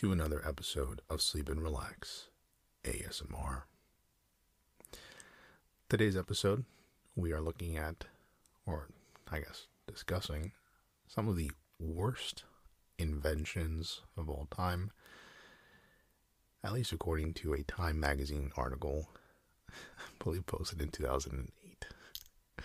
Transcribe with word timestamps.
to 0.00 0.12
another 0.12 0.40
episode 0.48 1.02
of 1.10 1.20
Sleep 1.20 1.50
and 1.50 1.62
Relax 1.62 2.28
ASMR. 2.84 3.64
Today's 5.90 6.16
episode, 6.16 6.64
we 7.14 7.32
are 7.32 7.40
looking 7.42 7.76
at, 7.76 8.06
or 8.64 8.88
I 9.30 9.40
guess 9.40 9.66
discussing, 9.86 10.52
some 11.06 11.28
of 11.28 11.36
the 11.36 11.50
worst 11.78 12.44
inventions 12.98 14.00
of 14.16 14.30
all 14.30 14.48
time, 14.50 14.90
at 16.64 16.72
least 16.72 16.92
according 16.92 17.34
to 17.34 17.52
a 17.52 17.62
Time 17.64 18.00
magazine 18.00 18.52
article, 18.56 19.10
I 19.68 19.72
believe 20.24 20.46
posted 20.46 20.80
in 20.80 20.88
2008. 20.88 21.86
I'm 22.56 22.64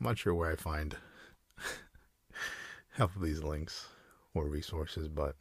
not 0.00 0.16
sure 0.16 0.32
where 0.32 0.50
I 0.50 0.56
find 0.56 0.96
half 2.92 3.14
of 3.14 3.20
these 3.20 3.42
links 3.42 3.88
or 4.32 4.48
resources, 4.48 5.08
but 5.08 5.36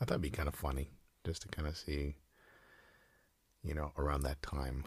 I 0.00 0.04
thought 0.04 0.14
it'd 0.14 0.22
be 0.22 0.30
kind 0.30 0.48
of 0.48 0.54
funny 0.54 0.90
just 1.24 1.42
to 1.42 1.48
kind 1.48 1.66
of 1.66 1.76
see, 1.76 2.16
you 3.62 3.74
know, 3.74 3.92
around 3.96 4.22
that 4.22 4.42
time, 4.42 4.84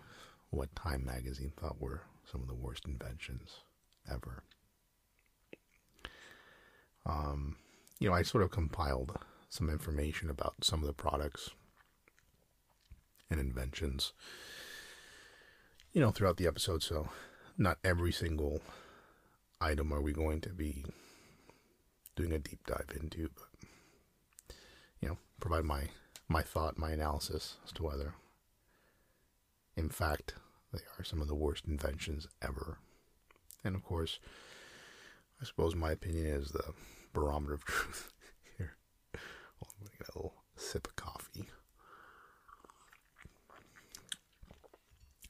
what 0.52 0.76
Time 0.76 1.06
magazine 1.06 1.52
thought 1.56 1.82
were 1.82 2.02
some 2.32 2.42
of 2.42 2.48
the 2.48 2.56
worst 2.56 2.86
inventions 2.86 3.62
ever. 4.10 4.44
Um, 7.06 7.58
you 8.00 8.10
know, 8.10 8.16
I 8.16 8.22
sort 8.22 8.44
of 8.44 8.52
compiled 8.52 9.18
some 9.50 9.70
information 9.70 10.30
about 10.30 10.56
some 10.64 10.82
of 10.82 10.88
the 10.88 10.94
products 10.94 11.50
and 13.30 13.40
inventions, 13.40 14.14
you 15.92 16.02
know, 16.02 16.12
throughout 16.12 16.38
the 16.38 16.48
episode. 16.48 16.84
So, 16.84 17.10
not 17.58 17.80
every 17.84 18.12
single 18.12 18.62
item 19.60 19.92
are 19.92 20.02
we 20.02 20.14
going 20.14 20.42
to 20.42 20.50
be 20.50 20.86
doing 22.16 22.32
a 22.32 22.40
deep 22.40 22.66
dive 22.66 22.96
into, 23.00 23.30
but 23.36 23.49
provide 25.40 25.66
my 25.66 25.90
my 26.28 26.42
thought, 26.44 26.78
my 26.78 26.92
analysis 26.92 27.56
as 27.66 27.72
to 27.74 27.84
whether, 27.84 28.14
in 29.76 29.90
fact, 29.90 30.36
they 30.72 30.80
are 31.00 31.04
some 31.04 31.22
of 31.22 31.28
the 31.28 31.36
worst 31.36 31.66
inventions 31.66 32.28
ever. 32.42 32.78
And 33.64 33.76
of 33.76 33.84
course, 33.84 34.20
I 35.42 35.46
suppose 35.46 35.76
my 35.76 35.92
opinion 35.92 36.28
is 36.28 36.50
the 36.52 36.74
barometer 37.14 37.54
of 37.54 37.66
truth 37.66 38.12
here. 38.58 38.76
Well, 39.14 39.72
I'm 39.80 39.88
to 39.88 39.98
get 39.98 40.10
a 40.10 40.18
little 40.18 40.36
sip 40.56 40.88
of 40.88 40.96
coffee. 40.96 41.46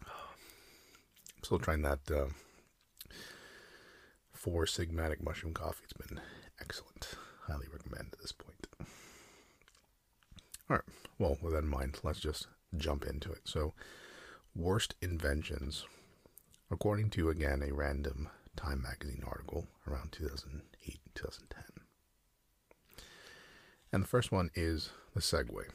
I'm 0.06 1.44
still 1.44 1.60
trying 1.60 1.84
that 1.84 2.00
uh, 2.12 2.26
four 4.34 4.66
sigmatic 4.66 5.24
mushroom 5.24 5.54
coffee. 5.54 5.84
It's 5.84 5.94
been 5.94 6.20
excellent. 6.60 7.14
Highly 7.48 7.68
recommend 7.72 8.10
at 8.14 8.20
this 8.20 8.32
point. 8.32 8.59
All 10.70 10.76
right. 10.78 10.86
Well, 11.18 11.38
with 11.42 11.54
that 11.54 11.64
in 11.64 11.70
mind, 11.70 12.00
let's 12.04 12.20
just 12.20 12.48
jump 12.78 13.04
into 13.06 13.32
it. 13.32 13.42
So, 13.46 13.74
worst 14.56 14.94
inventions, 15.02 15.86
according 16.70 17.10
to 17.12 17.30
again 17.30 17.64
a 17.64 17.74
random 17.74 18.30
Time 18.56 18.82
magazine 18.82 19.24
article 19.26 19.68
around 19.88 20.12
2008 20.12 21.00
2010. 21.16 21.64
And 23.94 24.04
the 24.04 24.08
first 24.08 24.32
one 24.32 24.52
is 24.54 24.90
the 25.14 25.22
Segway. 25.22 25.70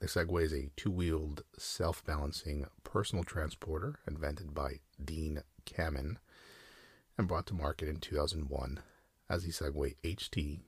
The 0.00 0.08
Segway 0.08 0.42
is 0.42 0.52
a 0.52 0.70
two 0.76 0.90
wheeled, 0.90 1.44
self 1.56 2.04
balancing 2.04 2.66
personal 2.82 3.24
transporter 3.24 4.00
invented 4.06 4.52
by 4.52 4.80
Dean 5.02 5.42
Kamen 5.64 6.16
and 7.16 7.28
brought 7.28 7.46
to 7.46 7.54
market 7.54 7.88
in 7.88 7.96
2001 7.96 8.80
as 9.28 9.44
the 9.44 9.52
Segway 9.52 9.94
HT, 10.02 10.60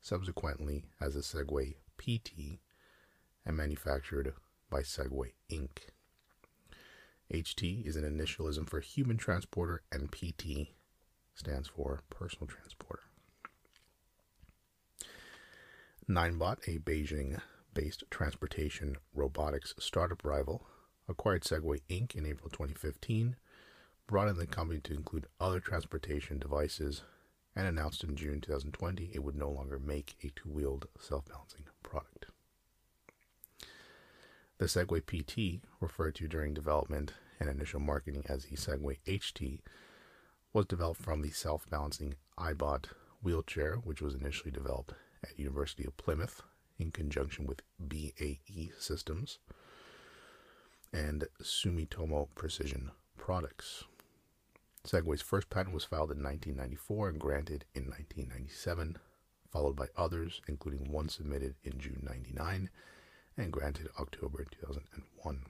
subsequently 0.00 0.84
as 1.00 1.14
the 1.14 1.20
Segway 1.20 1.76
PT, 1.98 2.60
and 3.44 3.56
manufactured 3.56 4.32
by 4.70 4.80
Segway 4.80 5.32
Inc. 5.50 5.90
HT 7.32 7.86
is 7.86 7.96
an 7.96 8.04
initialism 8.04 8.68
for 8.68 8.80
human 8.80 9.18
transporter, 9.18 9.82
and 9.92 10.10
PT 10.10 10.68
stands 11.34 11.68
for 11.68 12.00
personal 12.08 12.46
transporter. 12.46 13.02
Ninebot, 16.08 16.66
a 16.66 16.78
Beijing 16.78 17.40
based 17.74 18.04
transportation 18.10 18.96
robotics 19.14 19.74
startup 19.78 20.24
rival, 20.24 20.66
acquired 21.06 21.42
Segway 21.42 21.80
Inc. 21.90 22.14
in 22.14 22.24
April 22.24 22.48
2015, 22.48 23.36
brought 24.06 24.28
in 24.28 24.36
the 24.36 24.46
company 24.46 24.80
to 24.80 24.94
include 24.94 25.26
other 25.38 25.60
transportation 25.60 26.38
devices, 26.38 27.02
and 27.56 27.66
announced 27.66 28.04
in 28.04 28.16
June 28.16 28.40
2020 28.40 29.10
it 29.12 29.22
would 29.24 29.36
no 29.36 29.50
longer 29.50 29.78
make 29.78 30.16
a 30.22 30.30
two 30.34 30.48
wheeled 30.48 30.86
self 31.00 31.24
balancing 31.26 31.64
product. 31.82 32.26
The 34.58 34.66
Segway 34.66 35.02
PT, 35.06 35.62
referred 35.80 36.16
to 36.16 36.26
during 36.26 36.52
development 36.52 37.12
and 37.38 37.48
initial 37.48 37.78
marketing 37.78 38.24
as 38.28 38.44
the 38.44 38.56
Segway 38.56 38.98
HT, 39.06 39.60
was 40.52 40.66
developed 40.66 41.00
from 41.00 41.22
the 41.22 41.30
self-balancing 41.30 42.14
iBot 42.38 42.86
wheelchair, 43.22 43.76
which 43.76 44.02
was 44.02 44.14
initially 44.14 44.50
developed 44.50 44.94
at 45.22 45.38
University 45.38 45.84
of 45.84 45.96
Plymouth 45.96 46.42
in 46.78 46.90
conjunction 46.90 47.46
with 47.46 47.62
BAE 47.78 48.72
Systems 48.78 49.38
and 50.92 51.26
Sumitomo 51.42 52.28
Precision 52.34 52.90
Products. 53.16 53.84
Segway's 54.86 55.22
first 55.22 55.50
patent 55.50 55.74
was 55.74 55.84
filed 55.84 56.10
in 56.10 56.22
1994 56.22 57.08
and 57.10 57.20
granted 57.20 57.64
in 57.74 57.84
1997, 57.84 58.96
followed 59.50 59.76
by 59.76 59.86
others, 59.96 60.40
including 60.48 60.90
one 60.90 61.08
submitted 61.08 61.56
in 61.62 61.78
June 61.78 62.00
99 62.02 62.70
and 63.36 63.52
granted 63.52 63.88
October 63.98 64.44
2001. 64.50 65.44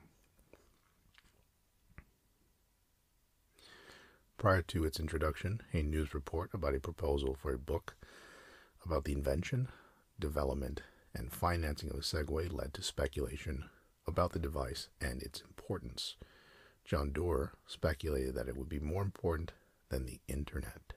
Prior 4.36 4.62
to 4.62 4.84
its 4.84 5.00
introduction, 5.00 5.60
a 5.72 5.82
news 5.82 6.14
report 6.14 6.50
about 6.54 6.74
a 6.74 6.80
proposal 6.80 7.34
for 7.34 7.52
a 7.52 7.58
book 7.58 7.96
about 8.84 9.04
the 9.04 9.12
invention, 9.12 9.68
development, 10.18 10.82
and 11.12 11.32
financing 11.32 11.90
of 11.90 11.96
the 11.96 12.02
Segway 12.02 12.52
led 12.52 12.72
to 12.74 12.82
speculation 12.82 13.64
about 14.06 14.32
the 14.32 14.38
device 14.38 14.88
and 15.00 15.22
its 15.22 15.40
importance. 15.40 16.16
John 16.88 17.12
Doerr 17.12 17.52
speculated 17.66 18.34
that 18.34 18.48
it 18.48 18.56
would 18.56 18.70
be 18.70 18.80
more 18.80 19.02
important 19.02 19.52
than 19.90 20.06
the 20.06 20.20
internet. 20.26 20.94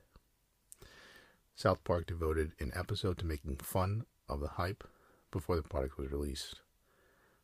South 1.54 1.84
Park 1.84 2.08
devoted 2.08 2.54
an 2.62 2.72
episode 2.74 3.18
to 3.18 3.26
making 3.26 3.58
fun 3.58 4.06
of 4.30 4.40
the 4.40 4.48
hype 4.48 4.86
before 5.32 5.58
the 5.58 5.62
product 5.62 5.98
was 5.98 6.10
released. 6.10 6.62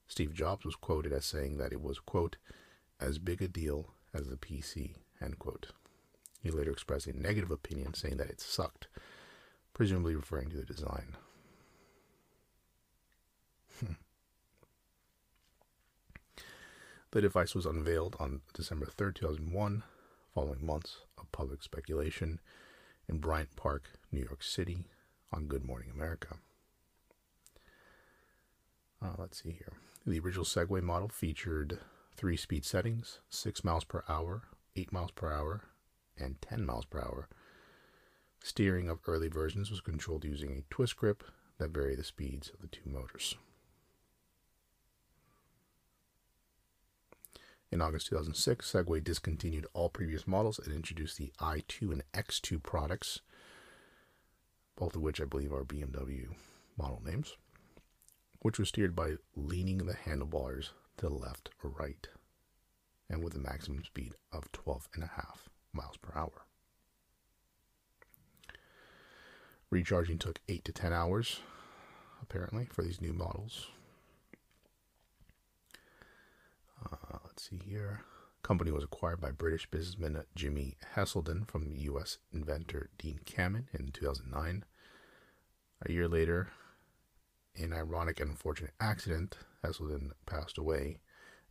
Steve 0.07 0.34
Jobs 0.34 0.63
was 0.63 0.78
quoted 0.78 1.12
as 1.12 1.25
saying 1.25 1.57
that 1.57 1.74
it 1.74 1.81
was, 1.81 2.00
quote, 2.00 2.38
as 3.02 3.19
big 3.19 3.41
a 3.41 3.50
deal 3.50 3.90
as 4.13 4.30
the 4.30 4.38
PC, 4.38 4.96
end 5.22 5.38
quote. 5.40 5.74
He 6.41 6.50
later 6.50 6.72
expressed 6.72 7.07
a 7.07 7.19
negative 7.19 7.52
opinion 7.52 7.96
saying 7.96 8.16
that 8.16 8.30
it 8.30 8.40
sucked, 8.40 8.88
presumably 9.74 10.16
referring 10.16 10.52
to 10.52 10.57
the 10.57 10.63
design. 10.63 11.18
Hmm. 13.81 13.94
The 17.12 17.22
device 17.22 17.56
was 17.56 17.66
unveiled 17.66 18.18
on 18.19 18.41
December 18.53 18.85
3, 18.85 19.13
2001, 19.13 19.84
following 20.34 20.66
months 20.66 20.97
of 21.18 21.31
public 21.31 21.63
speculation 21.63 22.40
in 23.07 23.19
Bryant 23.19 23.56
Park, 23.56 23.91
New 24.12 24.19
York 24.19 24.44
City, 24.44 24.85
on 25.31 25.45
Good 25.45 25.63
Morning 25.63 25.90
America. 25.94 26.35
Uh, 29.01 29.13
let's 29.18 29.42
see 29.42 29.51
here. 29.51 29.74
The 30.06 30.19
original 30.19 30.45
Segway 30.45 30.81
model 30.81 31.07
featured 31.07 31.80
three 32.15 32.36
speed 32.36 32.65
settings 32.65 33.19
6 33.30 33.63
miles 33.63 33.86
per 33.86 34.03
hour, 34.10 34.44
8 34.75 34.92
miles 34.92 35.12
per 35.12 35.31
hour, 35.31 35.63
and 36.18 36.42
10 36.42 36.65
miles 36.65 36.86
per 36.86 37.00
hour. 37.00 37.30
Steering 38.44 38.89
of 38.89 39.00
early 39.07 39.30
versions 39.30 39.69
was 39.69 39.81
controlled 39.81 40.25
using 40.25 40.51
a 40.51 40.74
twist 40.74 40.98
grip 40.98 41.24
that 41.57 41.69
varied 41.71 42.00
the 42.00 42.03
speeds 42.03 42.50
of 42.50 42.62
the 42.62 42.68
two 42.68 42.89
motors. 42.89 43.38
In 47.72 47.81
August 47.81 48.08
2006, 48.08 48.72
Segway 48.72 49.04
discontinued 49.04 49.68
all 49.74 49.90
previous 49.90 50.25
models 50.25 50.60
and 50.60 50.74
introduced 50.74 51.18
the 51.18 51.34
i2 51.40 51.92
and 51.92 52.04
X2 52.14 52.64
products, 52.64 53.19
both 54.75 54.96
of 54.96 55.02
which 55.02 55.19
I 55.19 55.25
believe 55.25 55.52
are 55.52 55.66
BMW 55.66 56.30
model 56.78 57.02
names 57.04 57.36
which 58.40 58.60
was 58.60 58.69
steered 58.69 58.96
by 58.96 59.16
leaning 59.36 59.80
the 59.80 59.94
handlebars 59.94 60.72
to 60.98 61.08
the 61.08 61.14
left 61.14 61.50
or 61.64 61.69
right, 61.69 62.08
and 63.10 63.24
with 63.24 63.36
a 63.36 63.40
maximum 63.40 63.84
speed 63.84 64.13
of 64.31 64.52
12.5 64.52 65.10
miles 65.74 65.98
per 65.98 66.18
hour. 66.18 66.46
Recharging 69.70 70.18
took 70.18 70.40
8 70.48 70.63
to 70.66 70.72
10 70.72 70.94
hours, 70.94 71.42
apparently, 72.22 72.66
for 72.72 72.84
these 72.84 73.02
new 73.02 73.12
models. 73.12 73.68
Uh, 76.85 77.18
let's 77.25 77.50
see 77.50 77.59
here. 77.65 78.01
Company 78.44 78.71
was 78.71 78.83
acquired 78.83 79.19
by 79.19 79.31
British 79.31 79.69
businessman 79.69 80.24
Jimmy 80.35 80.77
Heselden 80.95 81.50
from 81.50 81.74
U.S. 81.75 82.18
inventor 82.31 82.89
Dean 82.97 83.19
Kamen 83.25 83.65
in 83.74 83.91
2009. 83.91 84.63
A 85.85 85.91
year 85.91 86.07
later, 86.07 86.50
in 87.56 87.74
an 87.74 87.79
ironic 87.79 88.19
and 88.19 88.31
unfortunate 88.31 88.74
accident, 88.79 89.38
Heselden 89.63 90.12
passed 90.25 90.57
away 90.57 91.00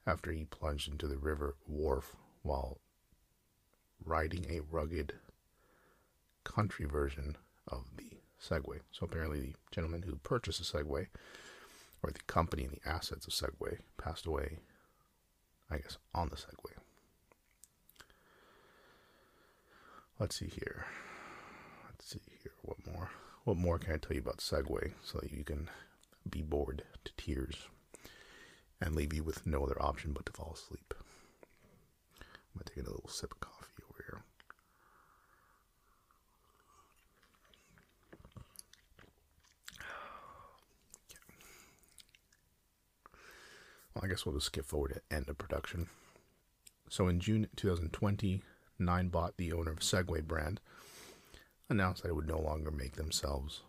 after 0.06 0.32
he 0.32 0.44
plunged 0.44 0.88
into 0.88 1.06
the 1.06 1.18
river 1.18 1.56
Wharfe 1.70 2.14
while 2.42 2.78
riding 4.04 4.46
a 4.48 4.60
rugged 4.60 5.14
country 6.44 6.86
version 6.86 7.36
of 7.66 7.84
the 7.96 8.18
Segway. 8.40 8.80
So 8.92 9.04
apparently, 9.04 9.40
the 9.40 9.54
gentleman 9.72 10.02
who 10.02 10.16
purchased 10.16 10.58
the 10.60 10.78
Segway, 10.78 11.08
or 12.02 12.10
the 12.10 12.20
company 12.26 12.64
and 12.64 12.72
the 12.72 12.88
assets 12.88 13.26
of 13.26 13.32
Segway, 13.32 13.78
passed 13.98 14.26
away, 14.26 14.58
I 15.70 15.78
guess, 15.78 15.98
on 16.14 16.28
the 16.28 16.36
Segway. 16.36 16.72
Let's 20.18 20.38
see 20.38 20.46
here. 20.48 20.86
Let's 21.88 22.08
see 22.08 22.20
here. 22.42 22.52
What 22.62 22.78
more? 22.86 23.10
What 23.44 23.56
more 23.56 23.78
can 23.78 23.94
I 23.94 23.96
tell 23.98 24.14
you 24.14 24.22
about 24.22 24.38
Segway 24.38 24.92
so 25.02 25.18
that 25.18 25.32
you 25.32 25.44
can 25.44 25.68
be 26.28 26.42
bored 26.42 26.82
to 27.04 27.12
tears 27.16 27.56
and 28.80 28.94
leave 28.94 29.12
you 29.12 29.22
with 29.22 29.46
no 29.46 29.64
other 29.64 29.80
option 29.80 30.12
but 30.12 30.26
to 30.26 30.32
fall 30.32 30.52
asleep? 30.54 30.94
I'm 32.20 32.62
to 32.64 32.72
take 32.72 32.84
a 32.84 32.90
little 32.90 33.08
sip 33.08 33.32
of 33.32 33.40
coffee. 33.40 33.55
Well, 43.96 44.04
I 44.04 44.08
guess 44.08 44.26
we'll 44.26 44.34
just 44.34 44.48
skip 44.48 44.66
forward 44.66 44.92
to 44.92 45.16
end 45.16 45.30
of 45.30 45.38
production. 45.38 45.86
So 46.90 47.08
in 47.08 47.18
June 47.18 47.48
2020, 47.56 48.42
Ninebot, 48.78 49.30
the 49.38 49.54
owner 49.54 49.70
of 49.70 49.78
Segway 49.78 50.22
brand, 50.22 50.60
announced 51.70 52.02
that 52.02 52.10
it 52.10 52.14
would 52.14 52.28
no 52.28 52.38
longer 52.38 52.70
make 52.70 52.96
themselves 52.96 53.62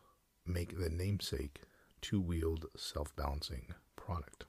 make 0.45 0.77
the 0.77 0.89
namesake 0.89 1.61
two-wheeled 2.01 2.65
self-balancing 2.75 3.73
product. 3.95 4.43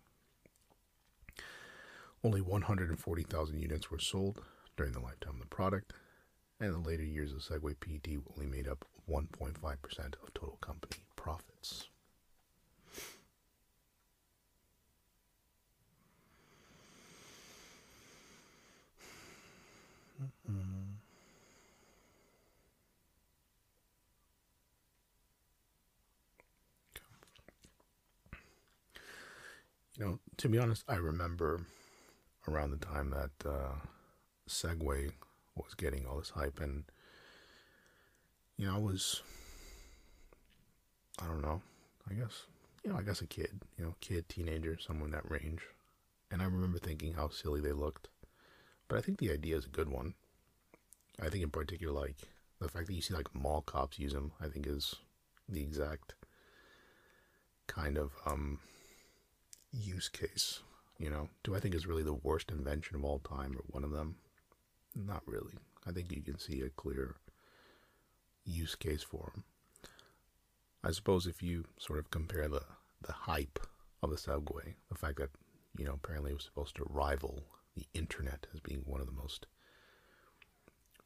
Only 2.24 2.40
140,000 2.40 3.60
units 3.60 3.88
were 3.88 4.00
sold 4.00 4.42
during 4.76 4.94
the 4.94 4.98
lifetime 4.98 5.34
of 5.34 5.40
the 5.40 5.46
product, 5.46 5.92
and 6.58 6.74
in 6.74 6.82
the 6.82 6.88
later 6.88 7.04
years 7.04 7.32
of 7.32 7.38
Segway 7.38 7.78
PT 7.78 8.18
only 8.36 8.50
made 8.50 8.66
up 8.66 8.84
1.5% 9.08 9.60
of 10.24 10.34
total 10.34 10.58
company 10.60 11.02
profits. 11.14 11.86
Mm-hmm. 20.20 20.98
You 29.96 30.04
know, 30.04 30.18
to 30.36 30.48
be 30.48 30.58
honest, 30.58 30.84
I 30.88 30.96
remember 30.96 31.60
around 32.46 32.70
the 32.70 32.76
time 32.84 33.10
that 33.10 33.48
uh, 33.48 33.74
Segway 34.48 35.10
was 35.56 35.74
getting 35.74 36.06
all 36.06 36.18
this 36.18 36.30
hype, 36.30 36.60
and 36.60 36.84
you 38.56 38.66
know, 38.66 38.76
I 38.76 38.78
was, 38.78 39.22
I 41.20 41.26
don't 41.26 41.42
know, 41.42 41.62
I 42.08 42.14
guess, 42.14 42.46
you 42.84 42.90
know, 42.90 42.96
I 42.98 43.02
guess 43.02 43.20
a 43.22 43.26
kid, 43.26 43.60
you 43.76 43.84
know, 43.84 43.94
kid, 44.00 44.28
teenager, 44.28 44.78
somewhere 44.78 45.06
in 45.06 45.12
that 45.12 45.28
range, 45.28 45.62
and 46.30 46.40
I 46.40 46.44
remember 46.44 46.78
thinking 46.78 47.14
how 47.14 47.28
silly 47.28 47.60
they 47.60 47.72
looked 47.72 48.08
but 48.88 48.98
I 48.98 49.02
think 49.02 49.18
the 49.18 49.30
idea 49.30 49.56
is 49.56 49.66
a 49.66 49.70
good 49.70 49.88
one. 49.88 50.14
I 51.20 51.28
think 51.28 51.42
in 51.42 51.50
particular, 51.50 51.92
like 51.92 52.16
the 52.60 52.68
fact 52.68 52.86
that 52.86 52.94
you 52.94 53.02
see 53.02 53.14
like 53.14 53.34
mall 53.34 53.62
cops 53.62 53.98
use 53.98 54.12
them, 54.12 54.32
I 54.40 54.48
think 54.48 54.66
is 54.66 54.94
the 55.48 55.62
exact 55.62 56.14
kind 57.66 57.98
of 57.98 58.12
um, 58.26 58.58
use 59.70 60.08
case. 60.08 60.60
You 60.98 61.10
know, 61.10 61.28
do 61.44 61.54
I 61.54 61.60
think 61.60 61.74
is 61.74 61.86
really 61.86 62.02
the 62.02 62.14
worst 62.14 62.50
invention 62.50 62.96
of 62.96 63.04
all 63.04 63.20
time 63.20 63.56
or 63.56 63.62
one 63.68 63.84
of 63.84 63.92
them? 63.92 64.16
Not 64.96 65.22
really. 65.26 65.54
I 65.86 65.92
think 65.92 66.10
you 66.10 66.22
can 66.22 66.38
see 66.38 66.60
a 66.60 66.70
clear 66.70 67.16
use 68.44 68.74
case 68.74 69.02
for 69.02 69.30
them. 69.32 69.44
I 70.82 70.90
suppose 70.92 71.26
if 71.26 71.42
you 71.42 71.64
sort 71.78 71.98
of 71.98 72.10
compare 72.10 72.48
the 72.48 72.62
the 73.02 73.12
hype 73.12 73.60
of 74.02 74.10
the 74.10 74.18
subway, 74.18 74.74
the 74.88 74.96
fact 74.96 75.18
that 75.18 75.30
you 75.76 75.84
know 75.84 75.94
apparently 75.94 76.32
it 76.32 76.34
was 76.34 76.44
supposed 76.44 76.74
to 76.76 76.86
rival 76.88 77.44
the 77.78 77.98
internet 77.98 78.46
as 78.52 78.60
being 78.60 78.82
one 78.84 79.00
of 79.00 79.06
the 79.06 79.12
most 79.12 79.46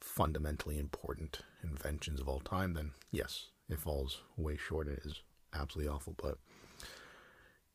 fundamentally 0.00 0.78
important 0.78 1.40
inventions 1.62 2.20
of 2.20 2.28
all 2.28 2.40
time, 2.40 2.74
then 2.74 2.92
yes, 3.10 3.46
it 3.68 3.78
falls 3.78 4.22
way 4.36 4.56
short. 4.56 4.88
and 4.88 4.98
It 4.98 5.04
is 5.04 5.22
absolutely 5.54 5.92
awful. 5.92 6.14
But 6.20 6.38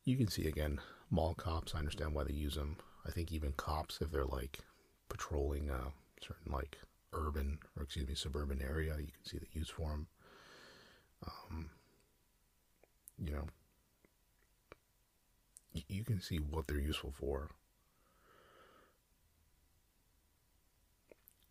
you 0.04 0.16
can 0.16 0.28
see 0.28 0.46
again, 0.46 0.80
mall 1.10 1.34
cops. 1.34 1.74
I 1.74 1.78
understand 1.78 2.14
why 2.14 2.24
they 2.24 2.32
use 2.32 2.56
them. 2.56 2.76
I 3.06 3.10
think 3.10 3.32
even 3.32 3.52
cops, 3.52 4.00
if 4.00 4.10
they're 4.10 4.24
like 4.24 4.58
patrolling 5.08 5.70
a 5.70 5.92
certain 6.20 6.52
like 6.52 6.78
urban 7.12 7.58
or 7.76 7.84
excuse 7.84 8.06
me 8.08 8.14
suburban 8.14 8.60
area, 8.60 8.96
you 8.98 9.06
can 9.06 9.24
see 9.24 9.38
the 9.38 9.46
use 9.52 9.70
for 9.70 9.90
them. 9.90 10.06
Um, 11.26 11.70
you 13.18 13.32
know, 13.32 13.46
you 15.72 16.04
can 16.04 16.20
see 16.20 16.38
what 16.38 16.66
they're 16.66 16.78
useful 16.78 17.12
for 17.18 17.50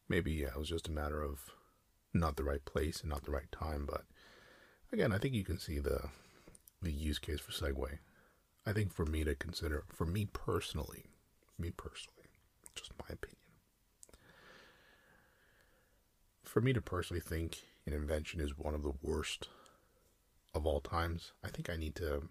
maybe 0.09 0.31
yeah, 0.31 0.47
it 0.47 0.57
was 0.57 0.69
just 0.69 0.87
a 0.87 0.91
matter 0.91 1.21
of 1.21 1.51
not 2.13 2.35
the 2.35 2.43
right 2.43 2.63
place 2.65 3.01
and 3.01 3.09
not 3.09 3.23
the 3.23 3.31
right 3.31 3.51
time. 3.51 3.85
But 3.85 4.05
again, 4.91 5.11
I 5.11 5.17
think 5.17 5.33
you 5.33 5.43
can 5.43 5.59
see 5.59 5.79
the 5.79 6.09
the 6.81 6.91
use 6.91 7.19
case 7.19 7.39
for 7.39 7.51
Segway. 7.51 7.99
I 8.65 8.73
think 8.73 8.93
for 8.93 9.05
me 9.05 9.23
to 9.23 9.33
consider, 9.33 9.83
for 9.87 10.05
me 10.05 10.25
personally, 10.31 11.05
me 11.57 11.71
personally, 11.71 12.27
just 12.75 12.91
my 12.99 13.13
opinion. 13.13 13.37
For 16.43 16.61
me 16.61 16.73
to 16.73 16.81
personally 16.81 17.21
think 17.21 17.63
an 17.85 17.93
invention 17.93 18.39
is 18.39 18.57
one 18.57 18.75
of 18.75 18.83
the 18.83 18.93
worst 19.01 19.47
of 20.53 20.65
all 20.65 20.81
times, 20.81 21.31
I 21.43 21.49
think 21.49 21.69
I 21.69 21.77
need 21.77 21.95
to. 21.95 22.23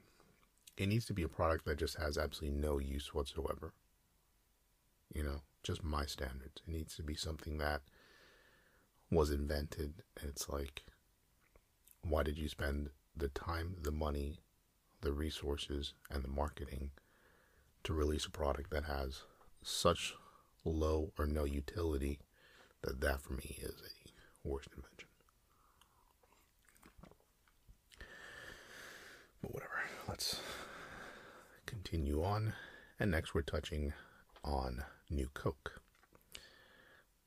It 0.76 0.88
needs 0.88 1.06
to 1.06 1.14
be 1.14 1.22
a 1.22 1.29
product 1.29 1.64
that 1.64 1.79
just 1.79 1.96
has 1.96 2.19
absolutely 2.19 2.58
no 2.60 2.79
use 2.79 3.15
whatsoever. 3.15 3.72
You 5.15 5.22
know, 5.22 5.41
just 5.67 5.82
my 5.82 6.06
standards. 6.06 6.63
It 6.67 6.70
needs 6.70 6.96
to 6.96 7.03
be 7.03 7.15
something 7.15 7.58
that 7.58 7.82
was 9.11 9.31
invented. 9.31 10.03
And 10.20 10.31
it's 10.31 10.49
like, 10.49 10.85
why 12.03 12.23
did 12.23 12.39
you 12.39 12.49
spend 12.49 12.91
the 13.17 13.29
time, 13.29 13.77
the 13.82 13.91
money, 13.91 14.39
the 15.01 15.13
resources, 15.13 15.94
and 16.11 16.23
the 16.23 16.29
marketing 16.29 16.91
to 17.85 17.93
release 17.93 18.27
a 18.27 18.31
product 18.31 18.70
that 18.70 18.85
has 18.85 19.23
such 19.63 20.15
low 20.65 21.13
or 21.19 21.27
no 21.27 21.44
utility 21.44 22.19
that 22.82 23.01
that 23.01 23.20
for 23.20 23.35
me 23.35 23.58
is 23.61 23.75
a 23.81 24.49
worst 24.49 24.69
invention. 24.77 25.08
But 29.43 29.53
whatever, 29.53 29.73
let's 30.08 30.41
continue 31.67 32.23
on. 32.23 32.55
And 32.99 33.11
next 33.11 33.35
we're 33.35 33.43
touching 33.43 33.93
on 34.44 34.85
New 35.08 35.29
Coke. 35.34 35.81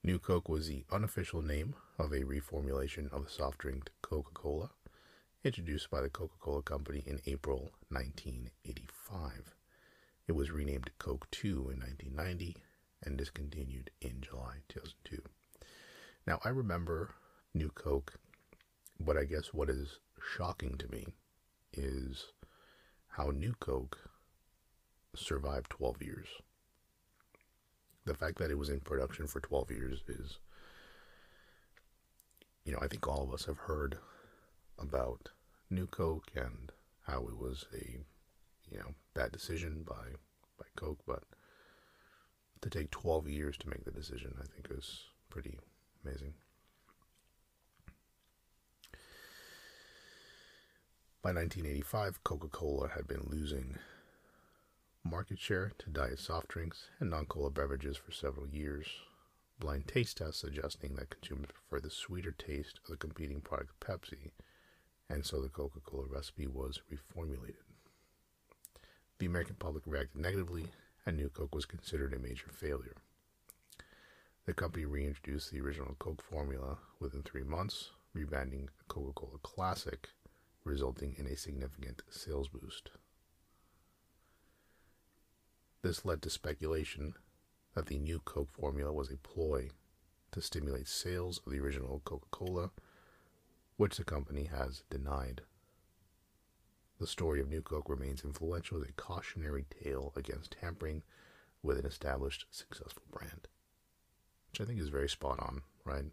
New 0.03 0.19
Coke 0.19 0.49
was 0.49 0.67
the 0.67 0.83
unofficial 0.91 1.41
name 1.41 1.75
of 1.97 2.11
a 2.11 2.25
reformulation 2.25 3.09
of 3.13 3.23
the 3.23 3.31
soft 3.31 3.59
drink 3.59 3.89
Coca 4.01 4.31
Cola, 4.33 4.71
introduced 5.45 5.89
by 5.89 6.01
the 6.01 6.09
Coca 6.09 6.35
Cola 6.41 6.61
Company 6.61 7.03
in 7.07 7.21
April 7.25 7.71
1985. 7.87 9.55
It 10.27 10.33
was 10.33 10.51
renamed 10.51 10.91
Coke 10.99 11.31
2 11.31 11.69
in 11.71 11.79
1990 11.79 12.57
and 13.03 13.17
discontinued 13.17 13.91
in 14.01 14.19
July 14.19 14.57
2002. 14.67 15.23
Now, 16.27 16.41
I 16.43 16.49
remember 16.49 17.15
New 17.53 17.69
Coke, 17.69 18.15
but 18.99 19.15
I 19.15 19.23
guess 19.23 19.53
what 19.53 19.69
is 19.69 19.99
shocking 20.35 20.77
to 20.79 20.91
me 20.91 21.07
is 21.71 22.33
how 23.07 23.29
New 23.29 23.53
Coke 23.61 24.09
survived 25.15 25.69
12 25.69 26.03
years 26.03 26.27
the 28.09 28.15
fact 28.15 28.39
that 28.39 28.49
it 28.49 28.57
was 28.57 28.69
in 28.69 28.79
production 28.79 29.27
for 29.27 29.39
12 29.39 29.69
years 29.69 30.03
is, 30.07 30.39
you 32.65 32.71
know, 32.73 32.79
I 32.81 32.87
think 32.87 33.07
all 33.07 33.23
of 33.23 33.31
us 33.31 33.45
have 33.45 33.59
heard 33.59 33.99
about 34.79 35.29
New 35.69 35.85
Coke 35.85 36.31
and 36.35 36.71
how 37.03 37.27
it 37.27 37.37
was 37.37 37.65
a, 37.71 37.99
you 38.71 38.79
know, 38.79 38.95
bad 39.13 39.31
decision 39.31 39.83
by 39.87 40.15
by 40.57 40.65
Coke, 40.75 40.99
but 41.05 41.23
to 42.61 42.69
take 42.69 42.89
12 42.89 43.29
years 43.29 43.57
to 43.57 43.69
make 43.69 43.85
the 43.85 43.91
decision, 43.91 44.33
I 44.39 44.45
think 44.47 44.75
is 44.75 45.03
pretty 45.29 45.59
amazing. 46.03 46.33
By 51.21 51.31
1985, 51.33 52.23
Coca 52.23 52.47
Cola 52.47 52.89
had 52.89 53.07
been 53.07 53.27
losing 53.29 53.77
market 55.03 55.39
share 55.39 55.71
to 55.79 55.89
diet 55.89 56.19
soft 56.19 56.49
drinks 56.49 56.89
and 56.99 57.09
non 57.09 57.25
cola 57.25 57.49
beverages 57.49 57.97
for 57.97 58.11
several 58.11 58.47
years. 58.47 58.87
Blind 59.59 59.87
taste 59.87 60.17
tests 60.17 60.39
suggesting 60.39 60.95
that 60.95 61.09
consumers 61.09 61.49
prefer 61.51 61.81
the 61.81 61.89
sweeter 61.89 62.31
taste 62.31 62.79
of 62.83 62.91
the 62.91 62.97
competing 62.97 63.41
product 63.41 63.79
Pepsi, 63.79 64.31
and 65.09 65.25
so 65.25 65.41
the 65.41 65.49
Coca 65.49 65.79
Cola 65.79 66.05
recipe 66.07 66.47
was 66.47 66.81
reformulated. 66.91 67.63
The 69.19 69.25
American 69.25 69.55
public 69.55 69.83
reacted 69.85 70.21
negatively, 70.21 70.71
and 71.05 71.17
New 71.17 71.29
Coke 71.29 71.55
was 71.55 71.65
considered 71.65 72.13
a 72.13 72.19
major 72.19 72.49
failure. 72.51 72.95
The 74.45 74.53
company 74.53 74.85
reintroduced 74.85 75.51
the 75.51 75.61
original 75.61 75.95
Coke 75.99 76.21
formula 76.21 76.77
within 76.99 77.23
three 77.23 77.43
months, 77.43 77.89
rebranding 78.15 78.67
Coca 78.87 79.13
Cola 79.13 79.37
Classic, 79.43 80.09
resulting 80.63 81.15
in 81.17 81.25
a 81.25 81.35
significant 81.35 82.01
sales 82.09 82.47
boost. 82.47 82.91
This 85.81 86.03
led 86.03 86.21
to 86.23 86.29
speculation 86.29 87.13
that 87.73 87.85
the 87.85 87.99
new 87.99 88.19
Coke 88.19 88.51
formula 88.51 88.91
was 88.91 89.09
a 89.09 89.17
ploy 89.17 89.69
to 90.31 90.41
stimulate 90.41 90.87
sales 90.87 91.39
of 91.45 91.53
the 91.53 91.59
original 91.59 92.01
Coca 92.03 92.27
Cola, 92.31 92.71
which 93.77 93.95
the 93.95 94.03
company 94.03 94.43
has 94.45 94.83
denied. 94.89 95.41
The 96.99 97.07
story 97.07 97.39
of 97.39 97.47
New 97.47 97.61
Coke 97.61 97.87
remains 97.87 98.25
influential 98.25 98.81
as 98.81 98.89
a 98.89 98.91
cautionary 98.93 99.65
tale 99.83 100.11
against 100.17 100.57
tampering 100.59 101.03
with 101.63 101.79
an 101.79 101.85
established 101.85 102.45
successful 102.51 103.03
brand, 103.09 103.47
which 104.51 104.59
I 104.59 104.65
think 104.65 104.81
is 104.81 104.89
very 104.89 105.07
spot 105.07 105.39
on, 105.39 105.61
right? 105.85 106.11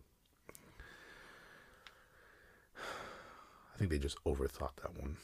I 3.75 3.79
think 3.79 3.91
they 3.91 3.99
just 3.99 4.23
overthought 4.25 4.77
that 4.83 4.97
one. 4.97 5.17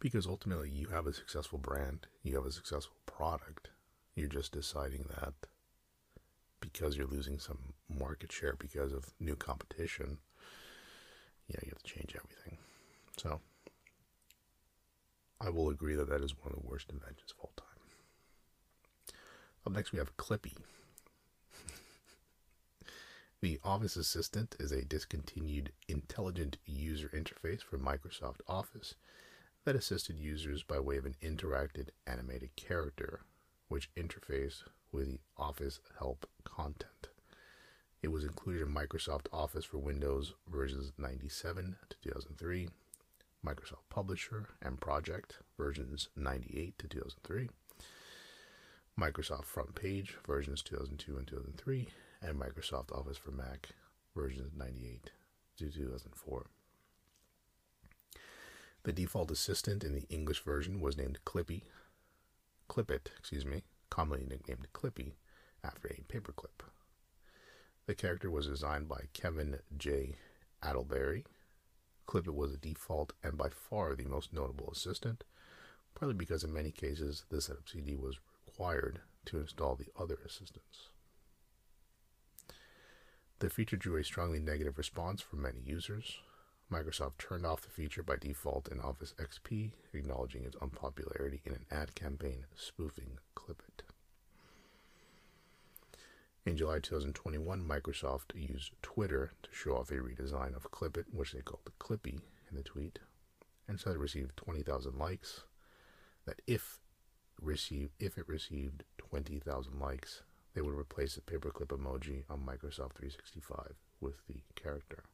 Because 0.00 0.26
ultimately, 0.26 0.70
you 0.70 0.88
have 0.88 1.06
a 1.06 1.12
successful 1.12 1.58
brand, 1.58 2.06
you 2.22 2.34
have 2.34 2.46
a 2.46 2.52
successful 2.52 2.96
product. 3.04 3.68
You're 4.16 4.28
just 4.28 4.52
deciding 4.52 5.04
that 5.20 5.34
because 6.60 6.96
you're 6.96 7.06
losing 7.06 7.38
some 7.38 7.74
market 7.88 8.32
share 8.32 8.54
because 8.58 8.92
of 8.92 9.12
new 9.20 9.36
competition, 9.36 10.18
yeah, 11.48 11.60
you 11.62 11.70
have 11.70 11.82
to 11.82 11.94
change 11.94 12.16
everything. 12.16 12.58
So, 13.18 13.40
I 15.38 15.50
will 15.50 15.68
agree 15.68 15.94
that 15.94 16.08
that 16.08 16.22
is 16.22 16.34
one 16.34 16.52
of 16.52 16.62
the 16.62 16.68
worst 16.68 16.90
inventions 16.90 17.32
of 17.32 17.44
all 17.44 17.52
time. 17.56 17.66
Up 19.66 19.72
next, 19.72 19.92
we 19.92 19.98
have 19.98 20.16
Clippy. 20.16 20.56
the 23.42 23.58
Office 23.62 23.96
Assistant 23.96 24.56
is 24.58 24.72
a 24.72 24.84
discontinued 24.84 25.72
intelligent 25.88 26.56
user 26.64 27.08
interface 27.08 27.62
for 27.62 27.78
Microsoft 27.78 28.40
Office 28.48 28.94
that 29.64 29.76
assisted 29.76 30.18
users 30.18 30.62
by 30.62 30.78
way 30.78 30.96
of 30.96 31.06
an 31.06 31.16
interactive 31.22 31.88
animated 32.06 32.54
character, 32.56 33.20
which 33.68 33.90
interfaced 33.94 34.62
with 34.92 35.12
the 35.12 35.18
Office 35.36 35.80
help 35.98 36.28
content. 36.44 37.08
It 38.02 38.08
was 38.08 38.24
included 38.24 38.62
in 38.62 38.74
Microsoft 38.74 39.26
Office 39.32 39.64
for 39.64 39.78
Windows 39.78 40.34
versions 40.48 40.92
97 40.96 41.76
to 41.90 41.96
2003, 42.02 42.68
Microsoft 43.44 43.88
Publisher 43.90 44.48
and 44.62 44.80
Project 44.80 45.38
versions 45.58 46.08
98 46.16 46.78
to 46.78 46.88
2003, 46.88 47.48
Microsoft 48.98 49.44
Front 49.44 49.74
Page 49.74 50.16
versions 50.26 50.62
2002 50.62 51.16
and 51.16 51.26
2003, 51.26 51.88
and 52.22 52.40
Microsoft 52.40 52.92
Office 52.92 53.18
for 53.18 53.30
Mac 53.30 53.68
versions 54.14 54.50
98 54.56 55.10
to 55.58 55.70
2004. 55.70 56.46
The 58.82 58.92
default 58.92 59.30
assistant 59.30 59.84
in 59.84 59.94
the 59.94 60.06
English 60.08 60.42
version 60.42 60.80
was 60.80 60.96
named 60.96 61.18
Clippy, 61.26 61.64
Clippit, 62.68 63.08
excuse 63.18 63.44
me, 63.44 63.64
commonly 63.90 64.24
nicknamed 64.24 64.68
Clippy, 64.72 65.12
after 65.62 65.88
a 65.88 66.02
paperclip. 66.12 66.62
The 67.86 67.94
character 67.94 68.30
was 68.30 68.46
designed 68.46 68.88
by 68.88 69.08
Kevan 69.12 69.58
J. 69.76 70.16
Atteberry. 70.62 71.24
Clippit 72.06 72.34
was 72.34 72.54
a 72.54 72.56
default 72.56 73.12
and 73.22 73.36
by 73.36 73.48
far 73.50 73.94
the 73.94 74.04
most 74.04 74.32
notable 74.32 74.70
assistant, 74.70 75.24
partly 75.94 76.14
because 76.14 76.42
in 76.42 76.52
many 76.52 76.70
cases 76.70 77.24
the 77.28 77.40
setup 77.40 77.68
CD 77.68 77.96
was 77.96 78.18
required 78.46 79.00
to 79.26 79.40
install 79.40 79.76
the 79.76 79.88
other 79.98 80.18
assistants. 80.24 80.88
The 83.40 83.50
feature 83.50 83.76
drew 83.76 83.96
a 83.96 84.04
strongly 84.04 84.38
negative 84.38 84.78
response 84.78 85.20
from 85.20 85.42
many 85.42 85.60
users. 85.60 86.20
Microsoft 86.72 87.18
turned 87.18 87.44
off 87.44 87.62
the 87.62 87.68
feature 87.68 88.02
by 88.02 88.16
default 88.16 88.68
in 88.68 88.80
Office 88.80 89.12
XP, 89.18 89.72
acknowledging 89.92 90.44
its 90.44 90.56
unpopularity 90.62 91.40
in 91.44 91.52
an 91.52 91.66
ad 91.70 91.96
campaign 91.96 92.46
spoofing 92.54 93.18
Clippit. 93.34 93.82
In 96.46 96.56
July 96.56 96.78
2021, 96.78 97.62
Microsoft 97.62 98.34
used 98.34 98.72
Twitter 98.82 99.32
to 99.42 99.50
show 99.52 99.76
off 99.76 99.90
a 99.90 99.94
redesign 99.94 100.54
of 100.54 100.70
Clippit, 100.70 101.06
which 101.12 101.32
they 101.32 101.40
called 101.40 101.70
Clippy 101.80 102.20
in 102.48 102.56
the 102.56 102.62
tweet, 102.62 103.00
and 103.66 103.78
said 103.78 103.94
it 103.94 103.98
received 103.98 104.36
20,000 104.36 104.96
likes. 104.96 105.42
That 106.24 106.40
if 106.46 106.78
received 107.40 107.92
if 107.98 108.16
it 108.16 108.28
received 108.28 108.84
20,000 108.98 109.80
likes, 109.80 110.22
they 110.54 110.60
would 110.60 110.74
replace 110.74 111.16
the 111.16 111.20
paperclip 111.20 111.68
emoji 111.68 112.22
on 112.30 112.40
Microsoft 112.40 112.94
365 112.94 113.74
with 114.00 114.26
the 114.28 114.42
character. 114.54 115.04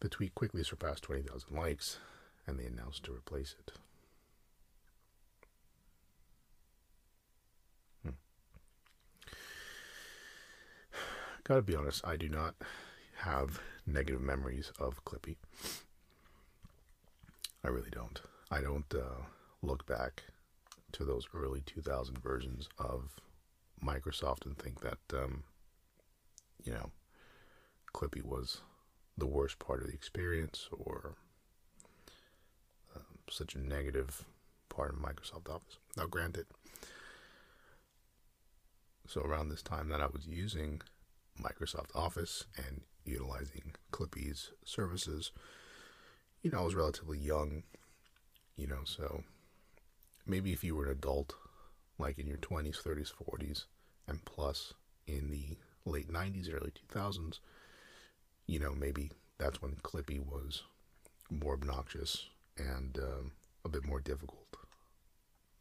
The 0.00 0.08
tweet 0.08 0.34
quickly 0.34 0.62
surpassed 0.62 1.02
20,000 1.04 1.56
likes, 1.56 1.98
and 2.46 2.58
they 2.58 2.66
announced 2.66 3.04
to 3.04 3.12
replace 3.12 3.56
it. 3.58 3.72
Hmm. 8.04 8.10
Gotta 11.42 11.62
be 11.62 11.74
honest, 11.74 12.06
I 12.06 12.16
do 12.16 12.28
not 12.28 12.54
have 13.16 13.60
negative 13.86 14.20
memories 14.20 14.70
of 14.78 15.04
Clippy. 15.04 15.36
I 17.64 17.68
really 17.68 17.90
don't. 17.90 18.20
I 18.50 18.60
don't 18.60 18.94
uh, 18.94 19.24
look 19.62 19.84
back 19.84 20.22
to 20.92 21.04
those 21.04 21.26
early 21.34 21.60
2000 21.66 22.18
versions 22.18 22.68
of 22.78 23.16
Microsoft 23.84 24.46
and 24.46 24.56
think 24.56 24.80
that, 24.80 24.98
um, 25.12 25.42
you 26.64 26.72
know, 26.72 26.90
Clippy 27.92 28.22
was 28.22 28.60
the 29.18 29.26
worst 29.26 29.58
part 29.58 29.82
of 29.82 29.88
the 29.88 29.94
experience 29.94 30.68
or 30.72 31.16
um, 32.94 33.02
such 33.28 33.54
a 33.54 33.58
negative 33.58 34.24
part 34.68 34.92
of 34.92 35.00
Microsoft 35.00 35.52
Office. 35.52 35.78
Now, 35.96 36.06
granted, 36.06 36.46
so 39.06 39.22
around 39.22 39.48
this 39.48 39.62
time 39.62 39.88
that 39.88 40.00
I 40.00 40.06
was 40.06 40.26
using 40.26 40.80
Microsoft 41.40 41.94
Office 41.94 42.44
and 42.56 42.82
utilizing 43.04 43.74
Clippy's 43.90 44.52
services, 44.64 45.32
you 46.42 46.50
know, 46.50 46.60
I 46.60 46.64
was 46.64 46.74
relatively 46.74 47.18
young, 47.18 47.64
you 48.56 48.66
know, 48.66 48.84
so 48.84 49.24
maybe 50.26 50.52
if 50.52 50.62
you 50.62 50.76
were 50.76 50.86
an 50.86 50.92
adult, 50.92 51.34
like 51.98 52.18
in 52.18 52.26
your 52.26 52.36
20s, 52.38 52.82
30s, 52.82 53.12
40s, 53.12 53.64
and 54.06 54.24
plus 54.24 54.74
in 55.06 55.30
the 55.30 55.56
late 55.84 56.12
90s, 56.12 56.52
early 56.52 56.72
2000s, 56.92 57.40
you 58.48 58.58
know, 58.58 58.74
maybe 58.74 59.12
that's 59.38 59.62
when 59.62 59.76
Clippy 59.82 60.18
was 60.18 60.62
more 61.30 61.52
obnoxious 61.52 62.26
and 62.56 62.98
um, 62.98 63.32
a 63.64 63.68
bit 63.68 63.86
more 63.86 64.00
difficult 64.00 64.56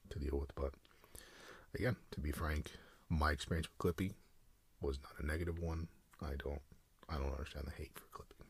to 0.09 0.17
deal 0.17 0.39
with. 0.39 0.55
But 0.55 0.73
again, 1.75 1.97
to 2.11 2.19
be 2.21 2.31
frank, 2.31 2.71
my 3.09 3.31
experience 3.31 3.67
with 3.67 3.95
Clippy 3.95 4.13
was 4.81 4.97
not 5.03 5.11
a 5.19 5.25
negative 5.27 5.59
one. 5.59 5.89
I 6.21 6.31
don't, 6.41 6.61
I 7.09 7.15
don't 7.15 7.31
understand 7.31 7.67
the 7.67 7.71
hate 7.71 7.91
for 7.95 8.07
Clippy. 8.17 8.45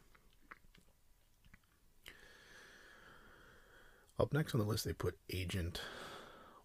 Up 4.19 4.33
next 4.33 4.53
on 4.53 4.61
the 4.61 4.67
list, 4.67 4.85
they 4.85 4.93
put 4.93 5.17
Agent 5.31 5.81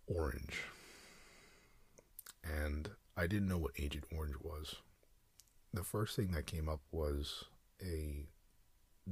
Orange, 0.06 0.62
and 2.44 2.90
I 3.16 3.26
didn't 3.26 3.48
know 3.48 3.58
what 3.58 3.72
Agent 3.78 4.04
Orange 4.16 4.36
was. 4.42 4.76
The 5.74 5.84
first 5.84 6.16
thing 6.16 6.32
that 6.32 6.46
came 6.46 6.68
up 6.68 6.80
was 6.90 7.44
a 7.82 8.26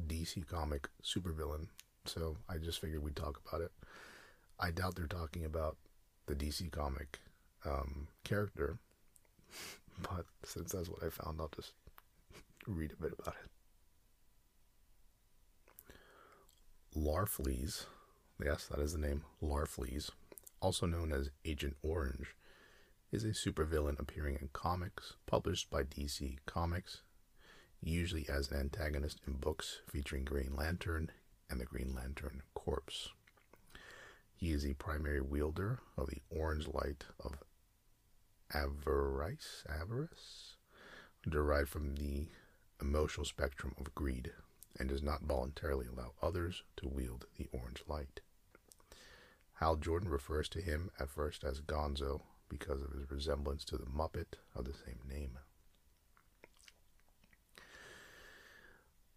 DC 0.06 0.46
comic 0.46 0.88
supervillain, 1.02 1.68
so 2.04 2.36
I 2.48 2.58
just 2.58 2.80
figured 2.80 3.02
we'd 3.02 3.16
talk 3.16 3.40
about 3.46 3.62
it. 3.62 3.72
I 4.58 4.70
doubt 4.70 4.94
they're 4.94 5.06
talking 5.06 5.44
about 5.44 5.76
the 6.26 6.34
DC 6.34 6.70
comic 6.70 7.20
um, 7.64 8.08
character, 8.24 8.78
but 10.02 10.26
since 10.44 10.72
that's 10.72 10.88
what 10.88 11.02
I 11.02 11.10
found, 11.10 11.40
I'll 11.40 11.50
just 11.54 11.72
read 12.66 12.92
a 12.92 13.02
bit 13.02 13.12
about 13.18 13.34
it. 13.42 13.50
Larfleeze, 16.96 17.86
yes, 18.42 18.66
that 18.66 18.80
is 18.80 18.92
the 18.92 18.98
name, 18.98 19.22
Larfleeze, 19.42 20.10
also 20.60 20.86
known 20.86 21.12
as 21.12 21.30
Agent 21.44 21.76
Orange, 21.82 22.34
is 23.12 23.24
a 23.24 23.28
supervillain 23.28 23.98
appearing 23.98 24.38
in 24.40 24.48
comics 24.52 25.14
published 25.26 25.70
by 25.70 25.82
DC 25.82 26.38
Comics 26.46 27.02
usually 27.82 28.28
as 28.28 28.50
an 28.50 28.58
antagonist 28.58 29.20
in 29.26 29.34
books 29.34 29.80
featuring 29.88 30.25
Green 30.25 30.54
Lantern 30.54 31.10
and 31.49 31.60
the 31.60 31.64
Green 31.64 31.94
Lantern 31.94 32.42
Corps. 32.54 33.10
He 34.34 34.52
is 34.52 34.62
the 34.62 34.75
primary 34.75 35.20
wielder 35.20 35.80
of 35.96 36.08
the 36.08 36.22
orange 36.30 36.66
light 36.68 37.04
of 37.22 37.37
avarice, 38.52 39.64
avarice, 39.68 40.56
derived 41.28 41.68
from 41.68 41.96
the 41.96 42.28
emotional 42.80 43.26
spectrum 43.26 43.75
of 43.78 43.94
greed, 43.94 44.32
and 44.78 44.88
does 44.88 45.02
not 45.02 45.22
voluntarily 45.22 45.87
allow 45.87 46.12
others 46.22 46.62
to 46.76 46.88
wield 46.88 47.26
the 47.37 47.49
orange 47.52 47.82
light. 47.87 48.20
Hal 49.54 49.76
Jordan 49.76 50.08
refers 50.08 50.49
to 50.50 50.62
him 50.62 50.90
at 50.99 51.10
first 51.10 51.44
as 51.44 51.60
Gonzo 51.60 52.22
because 52.49 52.82
of 52.82 52.92
his 52.92 53.10
resemblance 53.10 53.64
to 53.66 53.76
the 53.76 53.84
Muppet 53.84 54.38
of 54.54 54.64
the 54.64 54.72
same 54.72 55.00
name. 55.06 55.38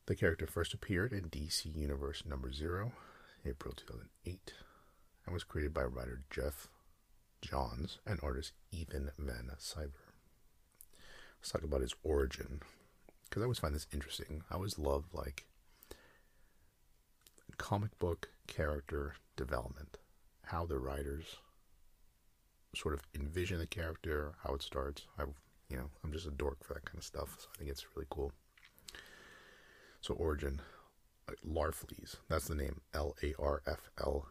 The 0.05 0.15
character 0.15 0.45
first 0.45 0.73
appeared 0.73 1.13
in 1.13 1.29
DC 1.29 1.73
Universe 1.73 2.23
number 2.25 2.51
0, 2.51 2.91
April 3.45 3.73
2008, 3.73 4.53
and 5.25 5.33
was 5.33 5.45
created 5.45 5.73
by 5.73 5.83
writer 5.83 6.23
Geoff 6.29 6.67
Johns 7.41 7.99
and 8.05 8.19
artist 8.21 8.51
Ethan 8.71 9.11
Van 9.17 9.49
Sciver. 9.57 10.11
Let's 11.39 11.51
talk 11.51 11.63
about 11.63 11.79
his 11.79 11.95
origin, 12.03 12.59
because 13.29 13.41
I 13.41 13.45
always 13.45 13.59
find 13.59 13.73
this 13.73 13.87
interesting. 13.93 14.43
I 14.51 14.55
always 14.55 14.77
love, 14.77 15.05
like, 15.13 15.45
comic 17.57 17.97
book 17.97 18.27
character 18.45 19.15
development, 19.37 19.99
how 20.47 20.65
the 20.65 20.79
writers 20.79 21.37
sort 22.75 22.93
of 22.93 23.03
envision 23.15 23.57
the 23.57 23.67
character, 23.67 24.33
how 24.43 24.55
it 24.55 24.63
starts. 24.63 25.07
I, 25.17 25.23
you 25.69 25.77
know, 25.77 25.89
I'm 26.03 26.11
just 26.11 26.27
a 26.27 26.31
dork 26.31 26.61
for 26.61 26.73
that 26.73 26.83
kind 26.83 26.97
of 26.97 27.05
stuff, 27.05 27.37
so 27.39 27.47
I 27.53 27.57
think 27.59 27.69
it's 27.69 27.85
really 27.95 28.07
cool. 28.09 28.33
So 30.03 30.15
origin, 30.15 30.61
uh, 31.29 31.31
Larfleeze. 31.47 32.17
That's 32.27 32.49
the 32.49 32.55
name. 32.55 32.81
L 32.93 33.15
A 33.23 33.33
R 33.39 33.61
F 33.65 33.89
L 33.97 34.27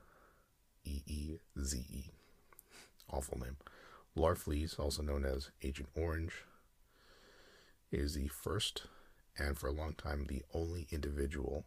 E 0.84 1.00
E 1.06 1.38
Z 1.58 1.78
E. 1.78 2.10
Awful 3.10 3.38
name. 3.38 3.56
Larfleeze, 4.14 4.78
also 4.78 5.00
known 5.00 5.24
as 5.24 5.50
Agent 5.62 5.88
Orange, 5.96 6.44
is 7.90 8.12
the 8.12 8.28
first 8.28 8.82
and 9.38 9.56
for 9.56 9.68
a 9.68 9.72
long 9.72 9.94
time 9.94 10.26
the 10.26 10.42
only 10.52 10.88
individual 10.90 11.64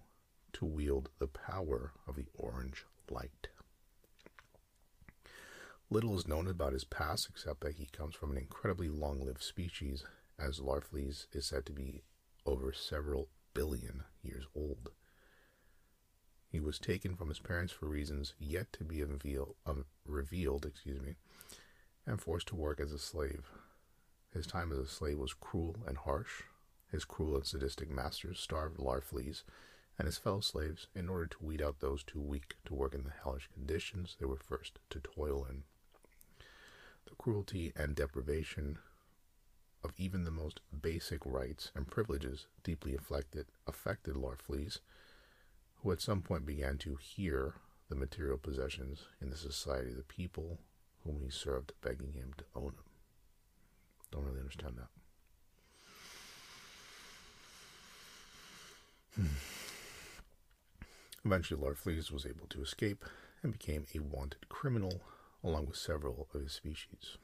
to 0.54 0.66
wield 0.66 1.10
the 1.18 1.26
power 1.26 1.92
of 2.08 2.16
the 2.16 2.28
orange 2.36 2.86
light. 3.10 3.48
Little 5.90 6.16
is 6.16 6.28
known 6.28 6.48
about 6.48 6.74
his 6.74 6.84
past 6.84 7.28
except 7.28 7.62
that 7.62 7.78
he 7.78 7.88
comes 7.88 8.14
from 8.14 8.30
an 8.30 8.38
incredibly 8.38 8.88
long 8.88 9.26
lived 9.26 9.42
species, 9.42 10.06
as 10.38 10.60
Larfleeze 10.60 11.26
is 11.32 11.48
said 11.48 11.66
to 11.66 11.74
be 11.74 12.04
over 12.46 12.72
several 12.72 13.30
billion 13.56 14.04
years 14.22 14.46
old. 14.56 14.92
He 16.52 16.60
was 16.60 16.78
taken 16.78 17.16
from 17.16 17.30
his 17.30 17.40
parents 17.40 17.74
for 17.74 17.88
reasons 17.88 18.36
yet 18.40 18.72
to 18.74 18.84
be 18.84 19.02
unveil, 19.02 19.56
um, 19.66 19.86
revealed, 20.06 20.66
excuse 20.66 21.02
me, 21.02 21.16
and 22.06 22.22
forced 22.22 22.48
to 22.50 22.56
work 22.56 22.80
as 22.80 22.92
a 22.92 23.00
slave. 23.00 23.50
His 24.32 24.46
time 24.46 24.72
as 24.72 24.78
a 24.78 24.86
slave 24.86 25.18
was 25.18 25.34
cruel 25.34 25.78
and 25.88 25.98
harsh. 25.98 26.44
His 26.92 27.04
cruel 27.06 27.36
and 27.36 27.46
sadistic 27.46 27.90
masters 27.90 28.40
starved 28.40 28.78
Larfleeze 28.78 29.44
and 29.98 30.06
his 30.06 30.18
fellow 30.18 30.42
slaves 30.42 30.88
in 30.94 31.10
order 31.10 31.26
to 31.26 31.44
weed 31.44 31.62
out 31.62 31.80
those 31.80 32.04
too 32.04 32.22
weak 32.22 32.56
to 32.66 32.74
work 32.74 32.94
in 32.94 33.04
the 33.04 33.14
hellish 33.24 33.50
conditions 33.54 34.16
they 34.20 34.26
were 34.26 34.36
first 34.38 34.80
to 34.90 35.00
toil 35.00 35.48
in. 35.50 35.64
The 37.06 37.16
cruelty 37.18 37.72
and 37.76 37.96
deprivation 37.96 38.78
of 39.86 39.94
even 39.98 40.24
the 40.24 40.32
most 40.32 40.60
basic 40.82 41.20
rights 41.26 41.72
and 41.76 41.88
privileges 41.88 42.48
deeply 42.64 42.96
affected, 42.96 43.46
affected 43.68 44.16
Larfleeze, 44.16 44.80
who 45.82 45.92
at 45.92 46.02
some 46.02 46.22
point 46.22 46.46
began 46.46 46.78
to 46.80 46.96
hear 46.96 47.54
the 47.90 47.96
material 47.96 48.38
possessions 48.38 49.04
in 49.22 49.30
the 49.30 49.38
society 49.38 49.92
of 49.92 49.98
the 49.98 50.04
people 50.04 50.58
whom 51.04 51.20
he 51.22 51.30
served 51.30 51.72
begging 51.82 52.14
him 52.14 52.34
to 52.38 52.44
own 52.56 52.74
them. 52.74 52.84
Don't 54.12 54.26
really 54.26 54.40
understand 54.40 54.76
that. 54.78 54.90
Hmm. 59.16 59.28
Eventually, 61.24 61.62
Larfleeze 61.62 62.12
was 62.12 62.26
able 62.26 62.48
to 62.50 62.62
escape 62.62 63.06
and 63.44 63.52
became 63.52 63.86
a 63.94 64.00
wanted 64.00 64.50
criminal 64.50 65.02
along 65.44 65.68
with 65.68 65.78
several 65.78 66.28
of 66.34 66.42
his 66.42 66.52
species. 66.52 67.18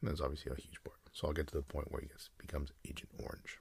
And 0.00 0.10
that's 0.10 0.20
obviously 0.20 0.52
a 0.52 0.60
huge 0.60 0.82
part. 0.84 0.98
So 1.12 1.26
I'll 1.26 1.32
get 1.32 1.48
to 1.48 1.56
the 1.56 1.62
point 1.62 1.90
where 1.90 2.00
he 2.00 2.08
gets, 2.08 2.30
becomes 2.38 2.72
Agent 2.86 3.10
Orange. 3.18 3.58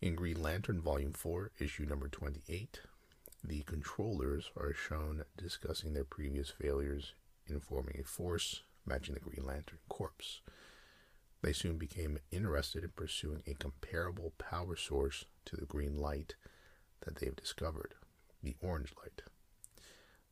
In 0.00 0.14
Green 0.14 0.42
Lantern 0.42 0.80
Volume 0.80 1.12
4, 1.12 1.52
issue 1.58 1.86
number 1.86 2.08
28, 2.08 2.80
the 3.42 3.62
controllers 3.62 4.50
are 4.56 4.74
shown 4.74 5.24
discussing 5.36 5.94
their 5.94 6.04
previous 6.04 6.50
failures 6.50 7.14
in 7.46 7.60
forming 7.60 7.98
a 7.98 8.06
force 8.06 8.62
matching 8.84 9.14
the 9.14 9.20
Green 9.20 9.46
Lantern 9.46 9.78
Corps. 9.88 10.42
They 11.42 11.52
soon 11.52 11.78
became 11.78 12.18
interested 12.30 12.82
in 12.82 12.90
pursuing 12.90 13.42
a 13.46 13.54
comparable 13.54 14.32
power 14.38 14.76
source 14.76 15.24
to 15.44 15.56
the 15.56 15.66
green 15.66 15.96
light 15.96 16.34
that 17.00 17.16
they've 17.16 17.36
discovered 17.36 17.94
the 18.42 18.56
orange 18.60 18.92
light. 19.00 19.22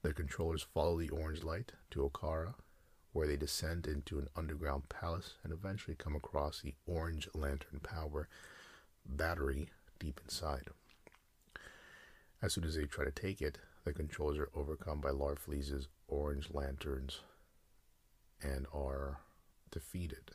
The 0.03 0.13
controllers 0.13 0.67
follow 0.75 0.99
the 0.99 1.11
orange 1.11 1.43
light 1.43 1.73
to 1.93 2.09
Okkara, 2.09 2.55
where 3.15 3.29
they 3.29 3.37
descend 3.37 3.87
into 3.87 4.19
an 4.19 4.29
underground 4.37 4.89
palace 4.89 5.35
and 5.45 5.53
eventually 5.53 5.95
come 5.97 6.17
across 6.17 6.61
the 6.61 6.75
orange 6.85 7.29
lantern 7.33 7.81
power 7.81 8.29
battery 9.07 9.69
deep 10.01 10.21
inside. 10.25 10.65
As 12.43 12.53
soon 12.53 12.65
as 12.65 12.75
they 12.75 12.85
try 12.85 13.05
to 13.05 13.13
take 13.13 13.41
it, 13.41 13.59
the 13.85 13.93
controllers 13.93 14.39
are 14.39 14.51
overcome 14.55 15.01
by 15.01 15.11
Larfleeze's 15.11 15.87
orange 16.09 16.49
lanterns 16.53 17.21
and 18.43 18.67
are 18.75 19.21
defeated. 19.71 20.33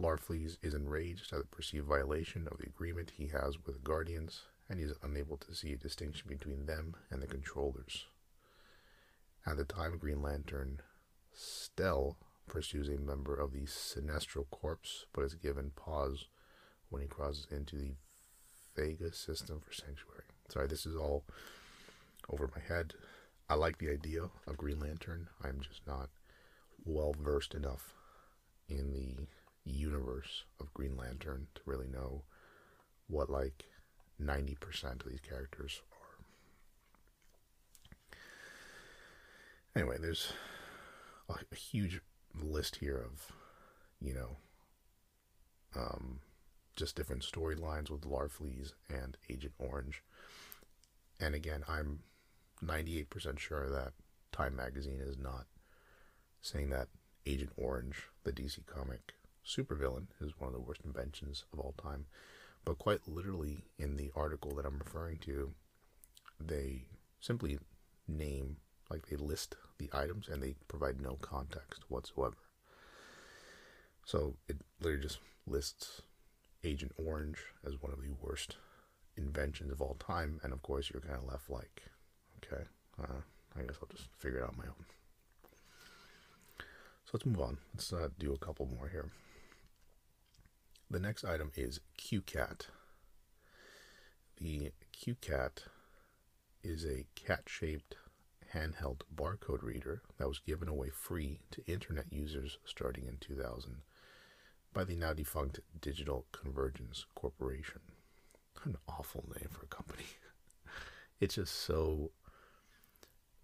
Larfleeze 0.00 0.56
is 0.62 0.74
enraged 0.74 1.32
at 1.32 1.38
the 1.38 1.46
perceived 1.46 1.86
violation 1.86 2.48
of 2.50 2.58
the 2.58 2.66
agreement 2.66 3.12
he 3.16 3.28
has 3.28 3.56
with 3.64 3.76
the 3.76 3.82
Guardians 3.88 4.42
and 4.68 4.80
he 4.80 4.84
is 4.84 4.94
unable 5.02 5.36
to 5.36 5.54
see 5.54 5.72
a 5.72 5.76
distinction 5.76 6.26
between 6.28 6.66
them 6.66 6.96
and 7.10 7.22
the 7.22 7.28
controllers. 7.28 8.06
At 9.46 9.58
the 9.58 9.64
time, 9.64 9.98
Green 9.98 10.20
Lantern 10.20 10.80
Stel 11.34 12.16
pursues 12.46 12.88
a 12.88 12.98
member 12.98 13.34
of 13.34 13.52
the 13.52 13.66
Sinestro 13.66 14.48
Corps, 14.50 15.06
but 15.12 15.24
is 15.24 15.34
given 15.34 15.72
pause 15.74 16.26
when 16.90 17.02
he 17.02 17.08
crosses 17.08 17.46
into 17.50 17.76
the 17.76 17.94
Vega 18.76 19.12
system 19.12 19.60
for 19.60 19.72
Sanctuary. 19.72 20.24
Sorry, 20.48 20.66
this 20.66 20.86
is 20.86 20.96
all 20.96 21.24
over 22.28 22.50
my 22.54 22.62
head. 22.62 22.94
I 23.48 23.54
like 23.54 23.78
the 23.78 23.90
idea 23.90 24.30
of 24.46 24.56
Green 24.56 24.80
Lantern. 24.80 25.28
I'm 25.42 25.60
just 25.60 25.86
not 25.86 26.08
well 26.84 27.14
versed 27.18 27.54
enough 27.54 27.94
in 28.68 28.92
the 28.92 29.70
universe 29.70 30.44
of 30.60 30.74
Green 30.74 30.96
Lantern 30.96 31.46
to 31.54 31.60
really 31.66 31.88
know 31.88 32.22
what 33.08 33.30
like 33.30 33.64
90% 34.22 35.04
of 35.04 35.10
these 35.10 35.20
characters 35.20 35.82
are. 35.92 35.98
Anyway, 39.76 39.96
there's 40.00 40.32
a, 41.28 41.34
a 41.52 41.54
huge 41.54 42.00
list 42.34 42.76
here 42.76 42.98
of, 42.98 43.32
you 44.00 44.14
know, 44.14 44.36
um, 45.76 46.20
just 46.76 46.96
different 46.96 47.22
storylines 47.22 47.90
with 47.90 48.02
Larfleeze 48.02 48.72
and 48.88 49.16
Agent 49.30 49.54
Orange. 49.58 50.02
And 51.20 51.34
again, 51.34 51.64
I'm 51.68 52.00
98% 52.64 53.38
sure 53.38 53.70
that 53.70 53.92
Time 54.32 54.56
Magazine 54.56 55.00
is 55.00 55.18
not 55.18 55.46
saying 56.42 56.70
that 56.70 56.88
Agent 57.26 57.52
Orange, 57.56 58.08
the 58.24 58.32
DC 58.32 58.66
comic 58.66 59.14
supervillain, 59.46 60.06
is 60.20 60.32
one 60.38 60.48
of 60.48 60.54
the 60.54 60.60
worst 60.60 60.82
inventions 60.84 61.44
of 61.52 61.60
all 61.60 61.74
time. 61.80 62.06
But 62.64 62.78
quite 62.78 63.06
literally, 63.06 63.64
in 63.78 63.96
the 63.96 64.10
article 64.16 64.54
that 64.54 64.66
I'm 64.66 64.78
referring 64.78 65.18
to, 65.18 65.52
they 66.40 66.86
simply 67.20 67.58
name, 68.08 68.56
like 68.90 69.06
they 69.06 69.16
list 69.16 69.56
the 69.78 69.90
items 69.92 70.28
and 70.28 70.42
they 70.42 70.54
provide 70.68 71.00
no 71.00 71.16
context 71.20 71.84
whatsoever. 71.88 72.36
So 74.04 74.34
it 74.48 74.58
literally 74.80 75.02
just 75.02 75.18
lists 75.46 76.02
Agent 76.62 76.92
Orange 76.96 77.38
as 77.66 77.80
one 77.80 77.92
of 77.92 78.00
the 78.00 78.12
worst 78.20 78.56
inventions 79.16 79.72
of 79.72 79.80
all 79.80 79.96
time. 79.98 80.40
And 80.42 80.52
of 80.52 80.62
course, 80.62 80.90
you're 80.92 81.00
kind 81.00 81.16
of 81.16 81.26
left 81.26 81.50
like, 81.50 81.82
okay, 82.38 82.64
uh, 83.02 83.20
I 83.56 83.62
guess 83.62 83.76
I'll 83.80 83.88
just 83.88 84.08
figure 84.18 84.38
it 84.38 84.42
out 84.42 84.50
on 84.50 84.58
my 84.58 84.66
own. 84.66 84.84
So 87.04 87.10
let's 87.14 87.26
move 87.26 87.40
on. 87.40 87.58
Let's 87.74 87.92
uh, 87.92 88.08
do 88.18 88.32
a 88.32 88.38
couple 88.38 88.66
more 88.66 88.88
here. 88.88 89.10
The 90.90 91.00
next 91.00 91.24
item 91.24 91.50
is 91.54 91.80
QCat. 91.98 92.66
The 94.40 94.72
QCat 94.96 95.64
is 96.62 96.84
a 96.84 97.04
cat 97.14 97.42
shaped 97.46 97.96
handheld 98.54 99.00
barcode 99.14 99.62
reader 99.62 100.02
that 100.18 100.28
was 100.28 100.38
given 100.38 100.68
away 100.68 100.88
free 100.88 101.40
to 101.50 101.64
internet 101.66 102.06
users 102.10 102.58
starting 102.64 103.06
in 103.06 103.16
2000 103.18 103.82
by 104.72 104.84
the 104.84 104.96
now 104.96 105.12
defunct 105.12 105.60
Digital 105.80 106.26
Convergence 106.32 107.06
Corporation. 107.14 107.80
An 108.64 108.76
awful 108.88 109.24
name 109.36 109.48
for 109.50 109.64
a 109.64 109.68
company. 109.68 110.04
it's 111.20 111.36
just 111.36 111.54
so 111.54 112.10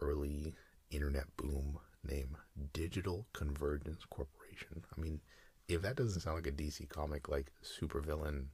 early 0.00 0.54
internet 0.90 1.24
boom 1.36 1.78
name 2.04 2.36
Digital 2.72 3.26
Convergence 3.32 4.04
Corporation. 4.10 4.84
I 4.96 5.00
mean, 5.00 5.20
if 5.68 5.82
that 5.82 5.96
doesn't 5.96 6.20
sound 6.20 6.36
like 6.36 6.46
a 6.46 6.52
DC 6.52 6.88
comic 6.88 7.28
like 7.28 7.52
supervillain 7.62 8.46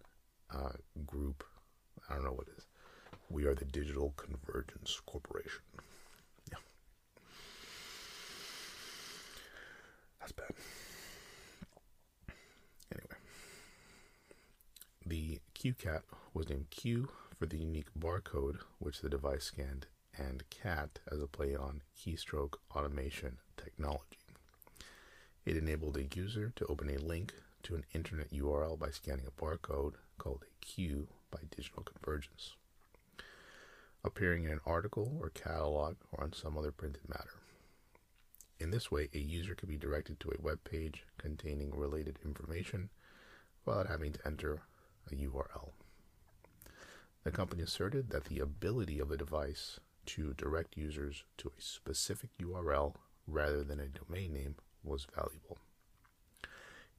uh, 0.55 0.73
group, 1.07 1.45
I 2.11 2.15
don't 2.15 2.25
know 2.25 2.33
what 2.33 2.49
is. 2.57 2.67
We 3.31 3.47
are 3.47 3.55
the 3.55 3.65
Digital 3.65 4.13
Convergence 4.17 5.01
Corporation. 5.07 5.63
That's 10.27 10.33
bad. 10.33 10.57
Anyway. 12.93 13.17
The 15.07 15.39
QCAT 15.55 16.03
was 16.35 16.49
named 16.49 16.71
Q 16.71 17.11
for 17.39 17.47
the 17.47 17.59
unique 17.59 17.95
barcode 17.97 18.59
which 18.81 19.01
the 19.03 19.09
device 19.09 19.45
scanned, 19.45 19.87
and 20.19 20.43
CAT 20.51 20.99
as 21.13 21.23
a 21.23 21.29
play 21.29 21.55
on 21.55 21.83
keystroke 21.97 22.55
automation 22.75 23.37
technology. 23.57 24.19
It 25.45 25.57
enabled 25.57 25.97
a 25.97 26.09
user 26.13 26.53
to 26.57 26.67
open 26.67 26.91
a 26.91 26.99
link 26.99 27.33
to 27.63 27.77
an 27.77 27.85
internet 27.95 28.33
URL 28.33 28.77
by 28.77 28.91
scanning 28.91 29.27
a 29.29 29.41
barcode 29.41 29.95
called 30.19 30.43
a 30.43 30.65
Q 30.65 31.07
by 31.31 31.39
digital 31.57 31.85
convergence, 31.85 32.55
appearing 34.03 34.43
in 34.43 34.51
an 34.51 34.61
article 34.67 35.19
or 35.21 35.31
catalog 35.31 35.95
or 36.11 36.25
on 36.25 36.33
some 36.33 36.59
other 36.59 36.73
printed 36.73 37.09
matter. 37.09 37.31
In 38.59 38.71
this 38.71 38.91
way, 38.91 39.09
a 39.13 39.19
user 39.19 39.55
could 39.55 39.69
be 39.69 39.77
directed 39.77 40.19
to 40.21 40.31
a 40.31 40.41
web 40.41 40.65
page 40.65 41.05
containing 41.19 41.75
related 41.75 42.19
information 42.25 42.89
without 43.65 43.89
having 43.89 44.13
to 44.13 44.27
enter 44.27 44.63
a 45.11 45.15
URL. 45.15 45.73
The 47.25 47.31
company 47.31 47.63
asserted 47.63 48.11
that 48.11 48.27
the 48.27 48.39
ability 48.39 48.99
of 48.99 49.09
the 49.09 49.17
device 49.17 49.79
to 50.07 50.33
direct 50.35 50.77
users 50.77 51.25
to 51.39 51.49
a 51.49 51.61
specific 51.61 52.31
URL 52.41 52.95
rather 53.27 53.65
than 53.65 53.81
a 53.81 53.89
domain 53.89 54.33
name 54.33 54.57
was 54.83 55.07
valuable. 55.15 55.59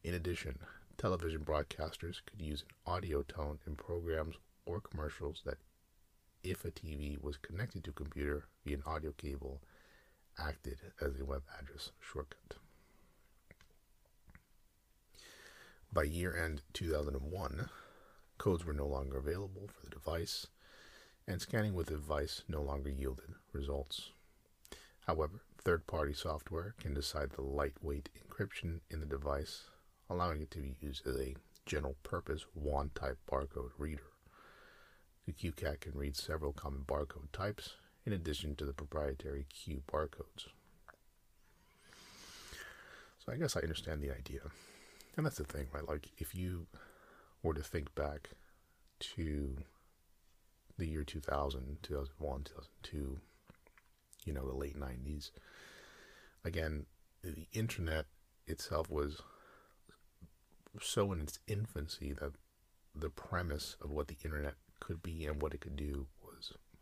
In 0.04 0.14
addition, 0.14 0.60
television 0.98 1.44
broadcasters 1.44 2.22
could 2.26 2.42
use 2.42 2.64
an 2.64 2.94
audio 2.94 3.24
tone 3.24 3.60
in 3.66 3.76
programs 3.76 4.36
or 4.66 4.82
commercials 4.82 5.42
that, 5.46 5.58
if 6.44 6.66
a 6.66 6.72
TV 6.72 7.22
was 7.22 7.38
connected 7.38 7.84
to 7.84 7.90
a 7.90 7.94
computer 7.94 8.48
via 8.66 8.76
an 8.76 8.84
audio 8.86 9.12
cable, 9.14 9.62
acted 10.40 10.78
as 11.02 11.20
a 11.20 11.26
web 11.26 11.44
address 11.60 11.92
shortcut. 12.00 12.56
By 15.92 16.04
year 16.04 16.36
end 16.36 16.62
2001, 16.74 17.70
codes 18.38 18.66
were 18.66 18.74
no 18.74 18.86
longer 18.86 19.18
available 19.18 19.68
for 19.68 19.86
the 19.86 19.90
device, 19.90 20.48
and 21.28 21.42
scanning 21.42 21.74
with 21.74 21.88
the 21.88 21.96
device 21.96 22.44
no 22.48 22.62
longer 22.62 22.90
yielded 22.90 23.34
results. 23.52 24.12
However, 25.08 25.42
third 25.58 25.88
party 25.88 26.14
software 26.14 26.76
can 26.80 26.94
decide 26.94 27.32
the 27.32 27.42
lightweight 27.42 28.10
encryption 28.18 28.82
in 28.90 29.00
the 29.00 29.06
device, 29.06 29.64
allowing 30.10 30.42
it 30.42 30.52
to 30.52 30.60
be 30.60 30.76
used 30.80 31.08
as 31.08 31.18
a 31.18 31.36
general 31.66 31.96
purpose 32.04 32.46
wand 32.54 32.94
type 32.94 33.18
barcode 33.30 33.72
reader. 33.78 34.12
The 35.26 35.34
QCAT 35.34 35.82
can 35.82 35.94
read 35.94 36.16
several 36.16 36.54
common 36.54 36.84
barcode 36.88 37.32
types 37.34 37.76
in 38.08 38.14
addition 38.14 38.56
to 38.56 38.64
the 38.64 38.72
proprietary 38.72 39.46
Q 39.50 39.84
barcodes. 39.92 40.48
So 43.20 43.34
I 43.34 43.36
guess 43.36 43.58
I 43.58 43.60
understand 43.60 44.02
the 44.02 44.12
idea. 44.12 44.40
And 45.18 45.26
that's 45.26 45.36
the 45.36 45.44
thing, 45.44 45.68
right? 45.74 45.86
Like 45.86 46.08
if 46.18 46.34
you 46.34 46.68
were 47.44 47.54
to 47.54 47.62
think 47.62 47.94
back 47.96 48.30
to 49.16 49.58
the 50.78 50.88
year 50.88 51.04
2000, 51.04 51.80
2001, 51.84 52.44
2002, 52.46 53.20
you 54.24 54.34
know, 54.34 54.48
the 54.48 54.56
late 54.56 54.80
90s, 54.80 55.32
again, 56.46 56.86
the 57.22 57.46
internet 57.52 58.06
itself 58.46 58.90
was 58.90 59.22
so 60.82 61.12
in 61.12 61.20
its 61.20 61.40
infancy 61.46 62.14
that 62.14 62.32
the 62.96 63.10
premise 63.10 63.76
of 63.82 63.92
what 63.92 64.08
the 64.08 64.18
internet 64.24 64.54
could 64.80 65.04
be 65.04 65.26
and 65.26 65.42
what 65.42 65.54
it 65.54 65.60
could 65.60 65.76
do 65.76 66.08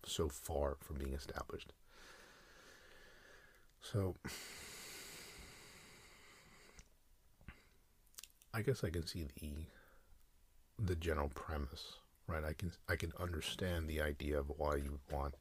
so 0.06 0.30
far 0.30 0.78
from 0.80 0.98
being 0.98 1.14
established. 1.14 1.74
So, 3.82 4.16
I 8.54 8.62
guess 8.62 8.84
I 8.84 8.90
can 8.90 9.06
see 9.06 9.28
the 9.40 9.54
the 10.80 10.96
general 10.96 11.30
premise, 11.30 12.00
right? 12.28 12.44
I 12.44 12.54
can 12.54 12.72
I 12.90 12.96
can 12.96 13.12
understand 13.20 13.88
the 13.88 14.02
idea 14.02 14.40
of 14.40 14.52
why 14.58 14.76
you 14.76 15.00
want 15.12 15.36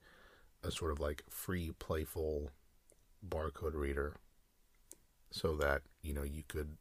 a 0.63 0.71
sort 0.71 0.93
of 0.93 1.01
like 1.01 1.23
free, 1.31 1.73
playful 1.79 2.51
barcode 3.27 3.75
reader, 3.75 4.17
so 5.31 5.57
that 5.57 5.83
you 6.03 6.13
know 6.15 6.23
you 6.23 6.43
could, 6.47 6.77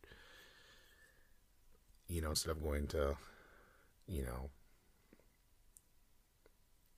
you 2.07 2.21
know, 2.21 2.29
instead 2.29 2.51
of 2.51 2.61
going 2.63 2.87
to, 2.87 3.15
you 4.07 4.23
know, 4.23 4.49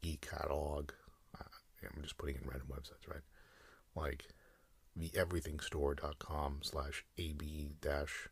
e-catalog, 0.06 0.92
uh, 1.40 1.44
I'm 1.84 2.02
just 2.02 2.18
putting 2.18 2.36
in 2.36 2.42
random 2.46 2.68
websites, 2.72 3.08
right? 3.10 3.24
Like 3.96 4.28
the 4.96 5.10
everythingstore.com 5.10 6.60
slash 6.62 7.06
ab 7.20 7.72
dash 7.82 8.30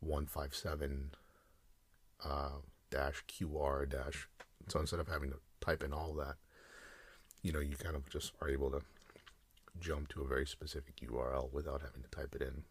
157 0.00 1.10
uh, 2.24 2.48
dash 2.90 3.24
QR 3.28 3.88
dash. 3.88 4.28
So 4.68 4.80
instead 4.80 5.00
of 5.00 5.08
having 5.08 5.30
to 5.30 5.38
type 5.60 5.82
in 5.82 5.92
all 5.92 6.12
that, 6.14 6.36
you 7.42 7.52
know, 7.52 7.60
you 7.60 7.76
kind 7.76 7.96
of 7.96 8.08
just 8.10 8.32
are 8.40 8.48
able 8.48 8.70
to 8.70 8.82
jump 9.80 10.08
to 10.08 10.22
a 10.22 10.26
very 10.26 10.46
specific 10.46 10.96
URL 10.96 11.52
without 11.52 11.82
having 11.82 12.02
to 12.02 12.10
type 12.10 12.34
it 12.34 12.42
in. 12.42 12.64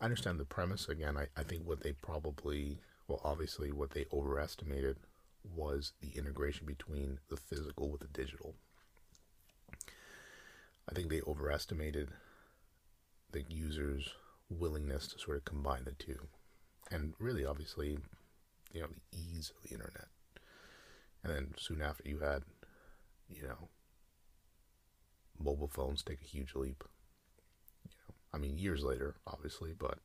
I 0.00 0.04
understand 0.04 0.38
the 0.38 0.44
premise. 0.44 0.88
Again, 0.88 1.16
I, 1.16 1.26
I 1.38 1.44
think 1.44 1.66
what 1.66 1.82
they 1.82 1.92
probably, 1.92 2.78
well, 3.08 3.20
obviously, 3.24 3.72
what 3.72 3.90
they 3.90 4.06
overestimated 4.12 4.96
was 5.44 5.92
the 6.00 6.16
integration 6.18 6.66
between 6.66 7.18
the 7.28 7.36
physical 7.36 7.90
with 7.90 8.00
the 8.00 8.08
digital. 8.08 8.54
I 10.88 10.94
think 10.94 11.08
they 11.08 11.22
overestimated 11.26 12.10
the 13.30 13.44
user's 13.48 14.10
willingness 14.50 15.06
to 15.08 15.18
sort 15.18 15.36
of 15.36 15.44
combine 15.44 15.84
the 15.84 15.92
two. 15.92 16.28
And 16.90 17.14
really, 17.18 17.44
obviously, 17.44 17.98
you 18.72 18.80
know, 18.80 18.88
the 18.88 19.18
ease 19.18 19.52
of 19.56 19.62
the 19.62 19.74
internet. 19.74 20.08
And 21.24 21.32
then 21.32 21.54
soon 21.56 21.80
after, 21.82 22.08
you 22.08 22.18
had, 22.18 22.42
you 23.28 23.42
know, 23.44 23.68
mobile 25.38 25.68
phones 25.68 26.02
take 26.02 26.20
a 26.20 26.26
huge 26.26 26.54
leap. 26.54 26.84
You 27.84 27.96
know, 28.08 28.14
I 28.34 28.38
mean, 28.38 28.58
years 28.58 28.82
later, 28.82 29.14
obviously, 29.26 29.72
but 29.78 29.98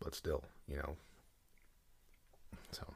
but 0.00 0.14
still, 0.14 0.44
you 0.66 0.76
know. 0.76 0.96
So 2.72 2.94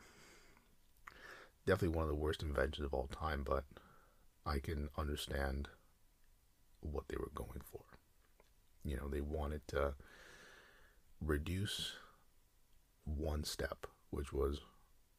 definitely 1.67 1.97
one 1.97 2.05
of 2.05 2.09
the 2.09 2.15
worst 2.15 2.43
inventions 2.43 2.87
of 2.87 2.95
all 2.95 3.09
time, 3.09 3.43
but 3.45 3.65
I 4.45 4.59
can 4.59 4.89
understand 4.97 5.69
what 6.81 7.09
they 7.09 7.17
were 7.17 7.33
going 7.35 7.61
for. 7.65 7.83
You 8.85 8.97
know, 8.97 9.09
they 9.09 9.21
wanted 9.21 9.67
to 9.69 9.95
reduce 11.21 11.95
one 13.05 13.45
step, 13.45 13.87
which 14.11 14.33
was 14.33 14.61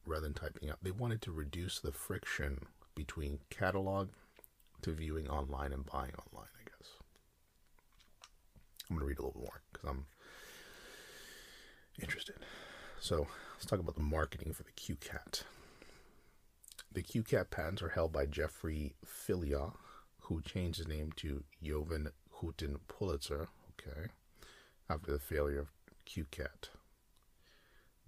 rather 0.06 0.22
than 0.22 0.34
typing 0.34 0.70
out, 0.70 0.78
they 0.82 0.92
wanted 0.92 1.22
to 1.24 1.32
reduce 1.32 1.80
the 1.80 1.92
friction 1.92 2.66
between 2.96 3.40
catalog 3.50 4.10
to 4.82 4.94
viewing 4.94 5.28
online 5.28 5.74
and 5.74 5.86
buying 5.86 6.14
online, 6.14 6.50
I 6.60 6.64
guess. 6.64 6.92
I'm 8.90 8.96
going 8.96 9.02
to 9.02 9.06
read 9.06 9.20
a 9.20 9.26
little 9.26 9.42
more 9.42 9.62
because 9.72 9.90
I'm 9.90 10.06
interested. 12.02 12.36
So 13.00 13.28
let's 13.56 13.66
talk 13.66 13.80
about 13.80 13.96
the 13.96 14.02
marketing 14.02 14.54
for 14.54 14.64
the 14.64 14.72
QCAT. 14.72 15.44
The 16.98 17.04
QCAT 17.04 17.52
patents 17.52 17.84
are 17.84 17.90
held 17.90 18.12
by 18.12 18.26
Jeffrey 18.26 18.96
Philyaw, 19.06 19.76
who 20.22 20.42
changed 20.42 20.80
his 20.80 20.88
name 20.88 21.12
to 21.18 21.44
Jovan 21.62 22.10
Hutton 22.42 22.80
Pulitzer, 22.88 23.50
okay, 23.74 24.08
after 24.90 25.12
the 25.12 25.20
failure 25.20 25.60
of 25.60 25.72
QCAT. 26.08 26.70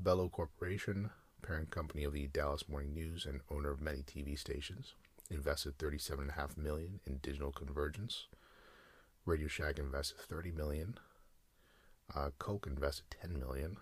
Belo 0.03 0.31
Corporation, 0.31 1.11
parent 1.43 1.69
company 1.69 2.03
of 2.03 2.13
the 2.13 2.25
Dallas 2.25 2.67
Morning 2.67 2.95
News 2.95 3.27
and 3.27 3.41
owner 3.51 3.69
of 3.69 3.79
many 3.79 3.99
TV 3.99 4.35
stations, 4.35 4.95
invested 5.29 5.77
37.5 5.77 6.57
million 6.57 6.99
in 7.05 7.17
digital 7.17 7.51
convergence. 7.51 8.25
Radio 9.23 9.47
Shack 9.47 9.77
invested 9.77 10.17
30 10.17 10.49
million. 10.49 10.97
Uh, 12.15 12.31
Coke 12.39 12.65
invested 12.65 13.05
10 13.21 13.37
million, 13.37 13.77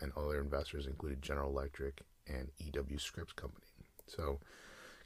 and 0.00 0.10
other 0.16 0.40
investors 0.40 0.86
included 0.86 1.20
General 1.20 1.50
Electric 1.50 2.00
and 2.26 2.48
EW 2.56 2.98
Scripps 2.98 3.34
Company. 3.34 3.66
So, 4.14 4.40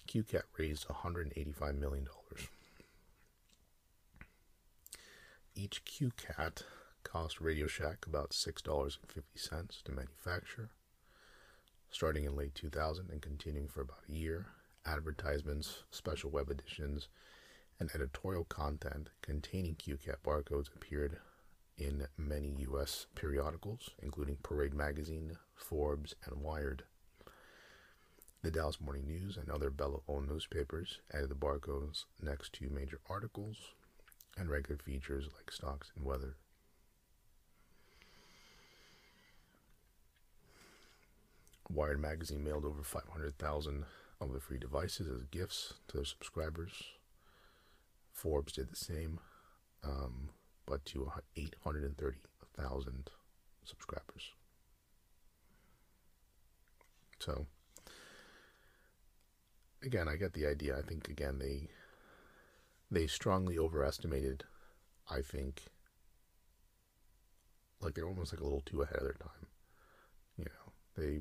QCAT 0.08 0.42
raised 0.58 0.88
185 0.88 1.74
million 1.76 2.04
dollars. 2.04 2.48
Each 5.54 5.84
QCAT 5.84 6.62
cost 7.04 7.40
Radio 7.40 7.66
Shack 7.66 8.04
about 8.06 8.30
$6.50 8.30 9.82
to 9.84 9.92
manufacture. 9.92 10.70
Starting 11.90 12.24
in 12.24 12.36
late 12.36 12.54
2000 12.54 13.10
and 13.10 13.22
continuing 13.22 13.68
for 13.68 13.82
about 13.82 14.02
a 14.08 14.12
year, 14.12 14.46
advertisements, 14.84 15.84
special 15.90 16.30
web 16.30 16.50
editions, 16.50 17.08
and 17.78 17.90
editorial 17.94 18.44
content 18.44 19.10
containing 19.22 19.76
QCAT 19.76 20.16
barcodes 20.24 20.68
appeared 20.74 21.18
in 21.78 22.06
many 22.16 22.54
U.S. 22.58 23.06
periodicals, 23.14 23.90
including 24.02 24.38
Parade 24.42 24.74
Magazine, 24.74 25.36
Forbes, 25.54 26.14
and 26.24 26.42
Wired. 26.42 26.84
The 28.46 28.52
Dallas 28.52 28.80
Morning 28.80 29.08
News 29.08 29.36
and 29.36 29.50
other 29.50 29.72
Belo 29.72 30.02
owned 30.06 30.28
newspapers 30.28 31.00
added 31.12 31.30
the 31.30 31.34
barcodes 31.34 32.04
next 32.22 32.52
to 32.52 32.70
major 32.70 33.00
articles 33.10 33.56
and 34.38 34.48
regular 34.48 34.78
features 34.78 35.26
like 35.34 35.50
stocks 35.50 35.90
and 35.96 36.04
weather. 36.04 36.36
Wired 41.68 42.00
magazine 42.00 42.44
mailed 42.44 42.64
over 42.64 42.84
500,000 42.84 43.84
of 44.20 44.32
the 44.32 44.38
free 44.38 44.58
devices 44.58 45.08
as 45.08 45.24
gifts 45.24 45.74
to 45.88 45.96
their 45.96 46.04
subscribers. 46.04 46.70
Forbes 48.12 48.52
did 48.52 48.70
the 48.70 48.76
same, 48.76 49.18
um, 49.82 50.28
but 50.66 50.84
to 50.84 51.10
830,000 51.36 53.10
subscribers. 53.64 54.30
So, 57.18 57.48
again, 59.86 60.08
I 60.08 60.16
get 60.16 60.34
the 60.34 60.46
idea. 60.46 60.76
I 60.76 60.82
think 60.82 61.08
again 61.08 61.38
they 61.38 61.68
they 62.90 63.06
strongly 63.06 63.58
overestimated. 63.58 64.44
I 65.10 65.22
think 65.22 65.62
like 67.80 67.94
they're 67.94 68.08
almost 68.08 68.32
like 68.32 68.40
a 68.40 68.44
little 68.44 68.62
too 68.66 68.82
ahead 68.82 68.98
of 68.98 69.04
their 69.04 69.12
time. 69.14 69.46
You 70.36 70.44
know, 70.44 70.72
they 70.96 71.20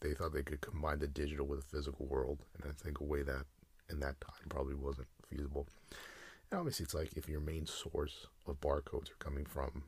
they 0.00 0.14
thought 0.14 0.34
they 0.34 0.42
could 0.42 0.60
combine 0.60 0.98
the 0.98 1.06
digital 1.06 1.46
with 1.46 1.60
the 1.60 1.76
physical 1.76 2.06
world, 2.06 2.40
and 2.54 2.70
I 2.70 2.72
think 2.82 3.00
a 3.00 3.04
way 3.04 3.22
that 3.22 3.44
in 3.90 4.00
that 4.00 4.20
time 4.20 4.48
probably 4.48 4.74
wasn't 4.74 5.08
feasible. 5.30 5.68
And 6.50 6.58
obviously, 6.58 6.84
it's 6.84 6.94
like 6.94 7.12
if 7.16 7.28
your 7.28 7.40
main 7.40 7.66
source 7.66 8.26
of 8.46 8.60
barcodes 8.60 9.10
are 9.10 9.24
coming 9.24 9.46
from 9.46 9.84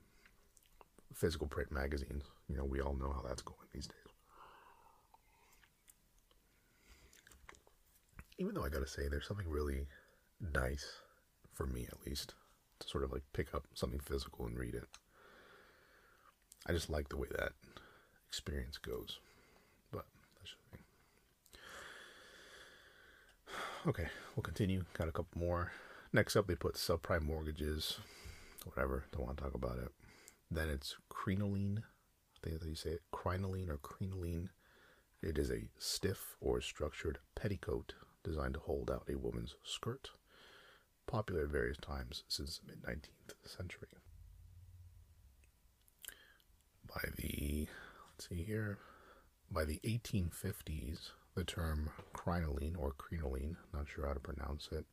physical 1.13 1.47
print 1.47 1.73
magazines, 1.73 2.25
you 2.49 2.57
know, 2.57 2.65
we 2.65 2.81
all 2.81 2.95
know 2.95 3.13
how 3.13 3.23
that's 3.27 3.43
going 3.43 3.59
these 3.73 3.87
days. 3.87 4.04
Even 8.39 8.55
though 8.55 8.65
I 8.65 8.69
gotta 8.69 8.87
say, 8.87 9.09
there's 9.09 9.27
something 9.27 9.49
really 9.49 9.87
nice, 10.53 10.87
for 11.53 11.67
me 11.67 11.87
at 11.87 12.05
least, 12.07 12.35
to 12.81 12.89
sort 12.89 13.05
of 13.05 13.13
like 13.13 13.23
pick 13.33 13.55
up 13.55 13.65
something 13.75 14.01
physical 14.01 14.47
and 14.47 14.59
read 14.59 14.75
it. 14.75 14.89
I 16.67 16.73
just 16.73 16.91
like 16.91 17.09
the 17.09 17.17
way 17.17 17.29
that 17.37 17.53
experience 18.29 18.79
goes. 18.79 19.19
But 19.93 20.07
that's 20.39 20.55
okay, 23.87 24.09
we'll 24.35 24.43
continue. 24.43 24.85
Got 24.95 25.09
a 25.09 25.13
couple 25.13 25.41
more. 25.41 25.73
Next 26.13 26.37
up, 26.37 26.47
they 26.47 26.55
put 26.55 26.75
subprime 26.75 27.23
mortgages. 27.23 27.99
Whatever, 28.65 29.05
don't 29.13 29.27
want 29.27 29.37
to 29.37 29.45
talk 29.45 29.55
about 29.55 29.79
it. 29.79 29.91
Then 30.51 30.71
it's 30.71 30.97
crinoline. 31.09 31.83
I 31.85 32.39
think 32.43 32.55
that's 32.55 32.65
how 32.65 32.71
you 32.71 32.77
say 32.77 32.91
it. 32.91 33.03
Crinoline 33.13 33.71
or 33.71 33.77
crinoline. 33.77 34.51
It 35.23 35.39
is 35.39 35.51
a 35.51 35.65
stiff 35.79 36.37
or 36.41 36.61
structured 36.61 37.19
petticoat 37.35 37.95
designed 38.25 38.55
to 38.55 38.61
hold 38.61 38.91
out 38.91 39.09
a 39.09 39.17
woman's 39.17 39.55
skirt. 39.63 40.11
Popular 41.07 41.45
at 41.45 41.51
various 41.51 41.77
times 41.77 42.25
since 42.29 42.59
the 42.59 42.67
mid 42.67 42.83
19th 42.83 43.57
century. 43.57 43.89
By 46.89 47.03
the, 47.17 47.69
let's 48.13 48.29
see 48.29 48.43
here, 48.43 48.79
by 49.51 49.65
the 49.65 49.81
1850s, 49.85 51.11
the 51.35 51.45
term 51.45 51.91
crinoline 52.13 52.77
or 52.77 52.93
crinoline, 52.93 53.57
not 53.73 53.87
sure 53.89 54.07
how 54.07 54.15
to 54.15 54.21
pronounce 54.21 54.69
it, 54.73 54.87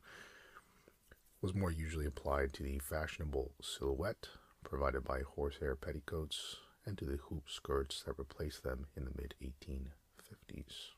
was 1.40 1.54
more 1.54 1.72
usually 1.72 2.06
applied 2.06 2.52
to 2.52 2.62
the 2.62 2.78
fashionable 2.78 3.52
silhouette 3.60 4.28
provided 4.64 5.04
by 5.04 5.20
horsehair 5.20 5.74
petticoats 5.74 6.56
and 6.86 6.96
to 6.98 7.04
the 7.04 7.18
hoop 7.28 7.44
skirts 7.48 8.02
that 8.04 8.18
replaced 8.18 8.62
them 8.62 8.86
in 8.96 9.04
the 9.04 9.10
mid 9.16 9.34
1850s. 9.42 10.92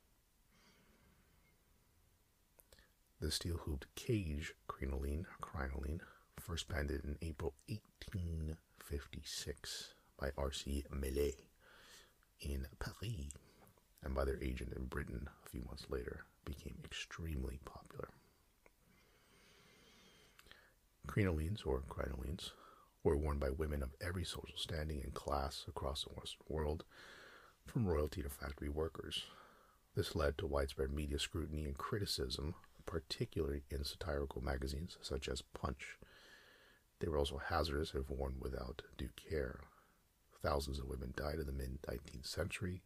The 3.24 3.30
steel 3.30 3.56
hooped 3.56 3.86
cage 3.94 4.52
crinoline, 4.68 5.24
crinoline, 5.40 6.02
first 6.38 6.68
patented 6.68 7.06
in 7.06 7.16
April 7.22 7.54
1856 7.68 9.94
by 10.20 10.30
R.C. 10.36 10.84
Milliet 10.90 11.40
in 12.42 12.66
Paris 12.78 13.32
and 14.02 14.14
by 14.14 14.26
their 14.26 14.36
agent 14.42 14.74
in 14.76 14.84
Britain 14.84 15.30
a 15.42 15.48
few 15.48 15.62
months 15.62 15.86
later, 15.88 16.26
became 16.44 16.76
extremely 16.84 17.60
popular. 17.64 18.10
Crinolines, 21.06 21.66
or 21.66 21.80
crinolines, 21.88 22.50
were 23.02 23.16
worn 23.16 23.38
by 23.38 23.48
women 23.48 23.82
of 23.82 23.94
every 24.02 24.24
social 24.24 24.58
standing 24.58 25.02
and 25.02 25.14
class 25.14 25.64
across 25.66 26.04
the 26.04 26.10
Western 26.10 26.44
world, 26.46 26.84
from 27.64 27.86
royalty 27.86 28.22
to 28.22 28.28
factory 28.28 28.68
workers. 28.68 29.24
This 29.94 30.14
led 30.14 30.36
to 30.36 30.46
widespread 30.46 30.92
media 30.92 31.18
scrutiny 31.18 31.64
and 31.64 31.78
criticism, 31.78 32.54
particularly 32.86 33.62
in 33.70 33.84
satirical 33.84 34.42
magazines 34.42 34.98
such 35.02 35.28
as 35.28 35.42
Punch. 35.42 35.98
They 37.00 37.08
were 37.08 37.18
also 37.18 37.38
hazardous 37.38 37.92
if 37.94 38.08
worn 38.10 38.36
without 38.40 38.82
due 38.96 39.10
care. 39.16 39.60
Thousands 40.42 40.78
of 40.78 40.88
women 40.88 41.14
died 41.16 41.38
in 41.38 41.46
the 41.46 41.52
mid 41.52 41.82
19th 41.82 42.26
century 42.26 42.82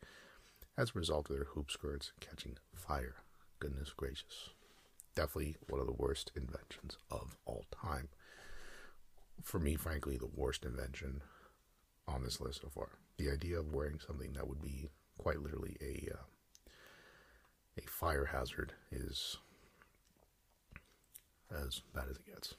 as 0.76 0.90
a 0.90 0.98
result 0.98 1.28
of 1.28 1.36
their 1.36 1.44
hoop 1.44 1.70
skirts 1.70 2.12
catching 2.20 2.56
fire. 2.74 3.16
Goodness 3.58 3.92
gracious. 3.96 4.50
Definitely 5.14 5.56
one 5.68 5.80
of 5.80 5.86
the 5.86 5.92
worst 5.92 6.30
inventions 6.36 6.96
of 7.10 7.36
all 7.44 7.64
time. 7.72 8.08
For 9.42 9.58
me, 9.58 9.74
frankly, 9.74 10.16
the 10.16 10.30
worst 10.32 10.64
invention 10.64 11.22
on 12.06 12.22
this 12.22 12.40
list 12.40 12.62
so 12.62 12.68
far. 12.68 12.90
The 13.16 13.30
idea 13.30 13.58
of 13.58 13.72
wearing 13.72 13.98
something 13.98 14.32
that 14.34 14.48
would 14.48 14.62
be 14.62 14.88
quite 15.18 15.40
literally 15.40 15.76
a 15.80 16.14
uh, 16.14 16.22
a 17.76 17.88
fire 17.88 18.26
hazard 18.26 18.72
is 18.90 19.36
as 21.50 21.82
bad 21.94 22.08
as 22.10 22.16
it 22.16 22.26
gets. 22.26 22.54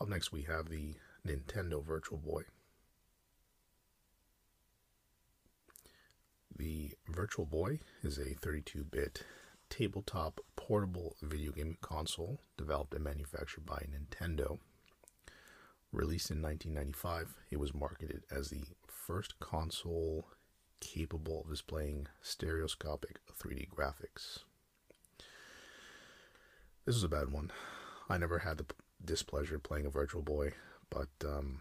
Up 0.00 0.08
next, 0.08 0.32
we 0.32 0.42
have 0.42 0.68
the 0.68 0.94
Nintendo 1.26 1.84
Virtual 1.84 2.18
Boy. 2.18 2.42
The 6.56 6.92
Virtual 7.08 7.46
Boy 7.46 7.80
is 8.02 8.18
a 8.18 8.34
32 8.34 8.84
bit 8.84 9.22
tabletop 9.70 10.40
portable 10.56 11.16
video 11.22 11.52
game 11.52 11.76
console 11.80 12.40
developed 12.56 12.94
and 12.94 13.04
manufactured 13.04 13.66
by 13.66 13.84
Nintendo. 13.88 14.58
Released 15.92 16.30
in 16.30 16.42
1995, 16.42 17.34
it 17.50 17.58
was 17.58 17.74
marketed 17.74 18.24
as 18.30 18.50
the 18.50 18.64
first 18.86 19.38
console 19.40 20.26
capable 20.80 21.42
of 21.42 21.50
displaying 21.50 22.06
stereoscopic 22.22 23.20
3D 23.40 23.68
graphics. 23.68 24.40
This 26.88 26.94
was 26.94 27.04
a 27.04 27.08
bad 27.08 27.30
one. 27.30 27.50
I 28.08 28.16
never 28.16 28.38
had 28.38 28.56
the 28.56 28.64
displeasure 29.04 29.56
of 29.56 29.62
playing 29.62 29.84
a 29.84 29.90
Virtual 29.90 30.22
Boy, 30.22 30.54
but 30.88 31.10
um, 31.22 31.60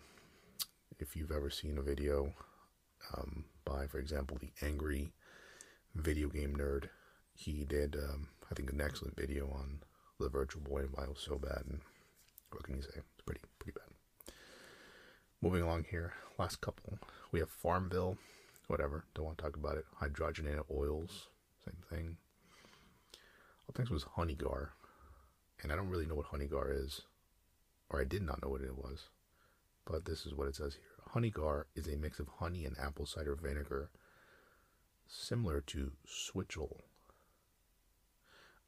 if 1.00 1.18
you've 1.18 1.34
ever 1.34 1.50
seen 1.50 1.78
a 1.78 1.82
video 1.82 2.34
um, 3.14 3.44
by, 3.66 3.88
for 3.88 4.00
example, 4.00 4.38
the 4.40 4.54
Angry 4.66 5.12
Video 5.94 6.30
Game 6.30 6.56
Nerd. 6.56 6.88
He 7.34 7.66
did, 7.66 7.98
um, 7.98 8.30
I 8.50 8.56
think, 8.56 8.72
an 8.72 8.80
excellent 8.80 9.18
video 9.18 9.50
on 9.50 9.80
the 10.18 10.30
Virtual 10.30 10.62
Boy 10.62 10.84
and 10.84 10.92
why 10.94 11.04
it 11.04 11.10
was 11.10 11.20
so 11.20 11.38
bad. 11.38 11.64
And 11.68 11.82
what 12.52 12.64
can 12.64 12.78
you 12.78 12.82
say? 12.82 12.92
It's 12.96 13.22
pretty, 13.26 13.42
pretty 13.60 13.78
bad. 13.78 14.34
Moving 15.42 15.62
along 15.62 15.88
here, 15.92 16.14
last 16.40 16.62
couple. 16.62 17.00
We 17.34 17.42
have 17.42 17.50
Farmville, 17.50 18.18
whatever. 18.68 19.04
Don't 19.14 19.26
want 19.26 19.40
to 19.40 19.44
talk 19.44 19.58
about 19.58 19.76
it. 19.76 19.84
Hydrogenated 20.02 20.64
oils, 20.74 21.28
same 21.66 21.84
thing. 21.90 22.16
Up 23.68 23.78
next 23.78 23.92
was 23.92 24.06
Honeygar, 24.16 24.70
and 25.62 25.72
I 25.72 25.76
don't 25.76 25.90
really 25.90 26.06
know 26.06 26.16
what 26.16 26.28
Honeygar 26.28 26.72
is, 26.72 27.02
or 27.90 28.00
I 28.00 28.04
did 28.04 28.22
not 28.22 28.42
know 28.42 28.50
what 28.50 28.62
it 28.62 28.78
was, 28.78 29.10
but 29.86 30.06
this 30.06 30.26
is 30.26 30.34
what 30.34 30.48
it 30.48 30.56
says 30.56 30.76
here. 30.76 30.84
Honeygar 31.14 31.66
is 31.76 31.88
a 31.88 31.96
mix 31.96 32.20
of 32.20 32.28
honey 32.40 32.66
and 32.66 32.78
apple 32.78 33.06
cider 33.06 33.36
vinegar, 33.36 33.90
similar 35.08 35.62
to 35.62 35.94
Switchel. 36.06 36.82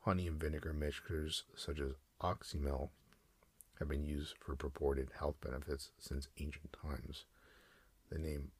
Honey 0.01 0.27
and 0.27 0.39
vinegar 0.39 0.73
mixtures 0.73 1.43
such 1.55 1.79
as 1.79 1.91
Oxymel 2.21 2.89
have 3.77 3.89
been 3.89 4.03
used 4.03 4.35
for 4.39 4.55
purported 4.55 5.09
health 5.19 5.35
benefits 5.41 5.91
since 5.99 6.27
ancient 6.39 6.75
times. 6.81 7.25
The 8.09 8.17
name 8.17 8.51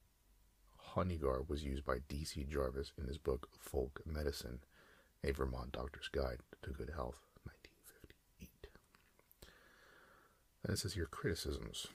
Honeygar 0.95 1.47
was 1.47 1.63
used 1.63 1.85
by 1.85 1.99
D.C. 2.07 2.45
Jarvis 2.49 2.91
in 2.97 3.07
his 3.07 3.17
book 3.17 3.49
Folk 3.59 4.01
Medicine, 4.05 4.59
a 5.23 5.31
Vermont 5.31 5.71
Doctor's 5.71 6.07
Guide 6.07 6.39
to 6.63 6.71
Good 6.71 6.91
Health, 6.95 7.19
Then 10.63 10.73
it 10.73 10.79
says 10.79 10.93
here 10.93 11.05
criticisms. 11.05 11.87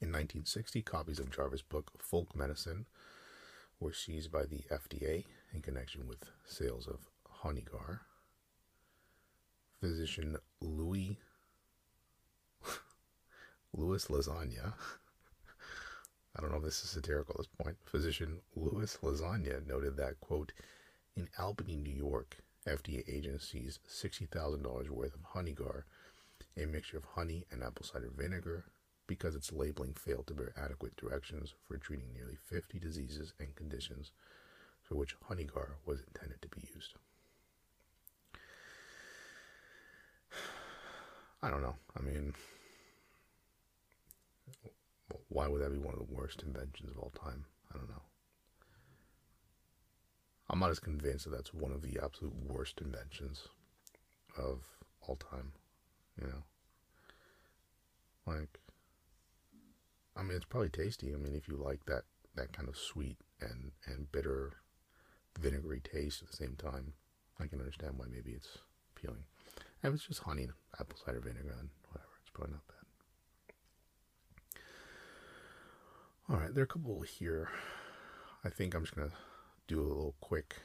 In 0.00 0.08
1960, 0.08 0.82
copies 0.82 1.18
of 1.18 1.30
Jarvis' 1.30 1.62
book 1.62 1.92
Folk 1.98 2.36
Medicine 2.36 2.86
were 3.80 3.92
seized 3.92 4.30
by 4.30 4.44
the 4.44 4.64
FDA 4.70 5.24
in 5.52 5.62
connection 5.62 6.06
with 6.06 6.30
sales 6.44 6.86
of 6.86 7.08
Honeygar. 7.42 8.00
Physician 9.80 10.36
Louis 10.60 11.18
Louis 13.72 14.06
Lasagna 14.06 14.74
I 16.36 16.40
don't 16.40 16.50
know 16.50 16.58
if 16.58 16.64
this 16.64 16.82
is 16.82 16.90
satirical 16.90 17.34
at 17.34 17.38
this 17.38 17.64
point. 17.64 17.76
Physician 17.84 18.40
Louis 18.56 18.98
Lasagna 19.02 19.64
noted 19.66 19.96
that, 19.96 20.18
quote, 20.18 20.52
in 21.16 21.28
Albany, 21.38 21.76
New 21.76 21.94
York, 21.94 22.38
FDA 22.66 23.04
agencies 23.08 23.78
$60,000 23.88 24.90
worth 24.90 25.14
of 25.14 25.20
Honeygar, 25.34 25.84
a 26.56 26.66
mixture 26.66 26.96
of 26.98 27.04
honey 27.04 27.44
and 27.50 27.62
apple 27.62 27.84
cider 27.84 28.10
vinegar, 28.14 28.64
because 29.06 29.34
its 29.34 29.52
labeling 29.52 29.94
failed 29.94 30.26
to 30.26 30.34
bear 30.34 30.52
adequate 30.56 30.96
directions 30.96 31.54
for 31.66 31.76
treating 31.76 32.12
nearly 32.14 32.36
50 32.36 32.78
diseases 32.78 33.32
and 33.38 33.54
conditions 33.54 34.12
for 34.82 34.94
which 34.96 35.16
Honegar 35.28 35.76
was 35.84 36.00
intended 36.00 36.40
to 36.42 36.48
be 36.48 36.68
used. 36.74 36.94
I 41.42 41.50
don't 41.50 41.62
know. 41.62 41.76
I 41.96 42.00
mean, 42.02 42.34
why 45.28 45.48
would 45.48 45.60
that 45.62 45.72
be 45.72 45.78
one 45.78 45.94
of 45.94 46.00
the 46.06 46.14
worst 46.14 46.42
inventions 46.42 46.90
of 46.90 46.98
all 46.98 47.10
time? 47.10 47.44
I 47.72 47.78
don't 47.78 47.88
know. 47.88 48.02
I'm 50.50 50.58
not 50.58 50.70
as 50.70 50.78
convinced 50.78 51.24
that 51.24 51.30
that's 51.30 51.54
one 51.54 51.72
of 51.72 51.82
the 51.82 51.98
absolute 52.02 52.34
worst 52.46 52.80
inventions 52.80 53.48
of 54.36 54.60
all 55.00 55.16
time. 55.16 55.52
You 56.20 56.28
know, 56.28 56.42
like, 58.26 58.60
I 60.16 60.22
mean, 60.22 60.36
it's 60.36 60.44
probably 60.44 60.68
tasty. 60.68 61.12
I 61.12 61.16
mean, 61.16 61.34
if 61.34 61.48
you 61.48 61.56
like 61.56 61.84
that 61.86 62.02
that 62.36 62.52
kind 62.52 62.68
of 62.68 62.76
sweet 62.76 63.16
and 63.40 63.72
and 63.86 64.10
bitter, 64.12 64.52
vinegary 65.38 65.80
taste 65.80 66.22
at 66.22 66.30
the 66.30 66.36
same 66.36 66.56
time, 66.56 66.94
I 67.40 67.46
can 67.46 67.58
understand 67.58 67.94
why 67.96 68.06
maybe 68.10 68.32
it's 68.32 68.58
appealing. 68.96 69.24
And 69.82 69.92
if 69.92 69.94
it's 69.98 70.06
just 70.06 70.22
honey 70.22 70.48
apple 70.80 70.98
cider 71.04 71.20
vinegar, 71.20 71.56
and 71.58 71.70
whatever, 71.90 72.10
it's 72.22 72.30
probably 72.32 72.54
not 72.54 72.66
bad. 72.68 72.76
All 76.28 76.36
right, 76.36 76.54
there 76.54 76.62
are 76.62 76.64
a 76.64 76.68
couple 76.68 77.00
here. 77.02 77.50
I 78.44 78.50
think 78.50 78.74
I'm 78.74 78.82
just 78.82 78.94
gonna 78.94 79.10
do 79.66 79.80
a 79.80 79.82
little 79.82 80.14
quick, 80.20 80.56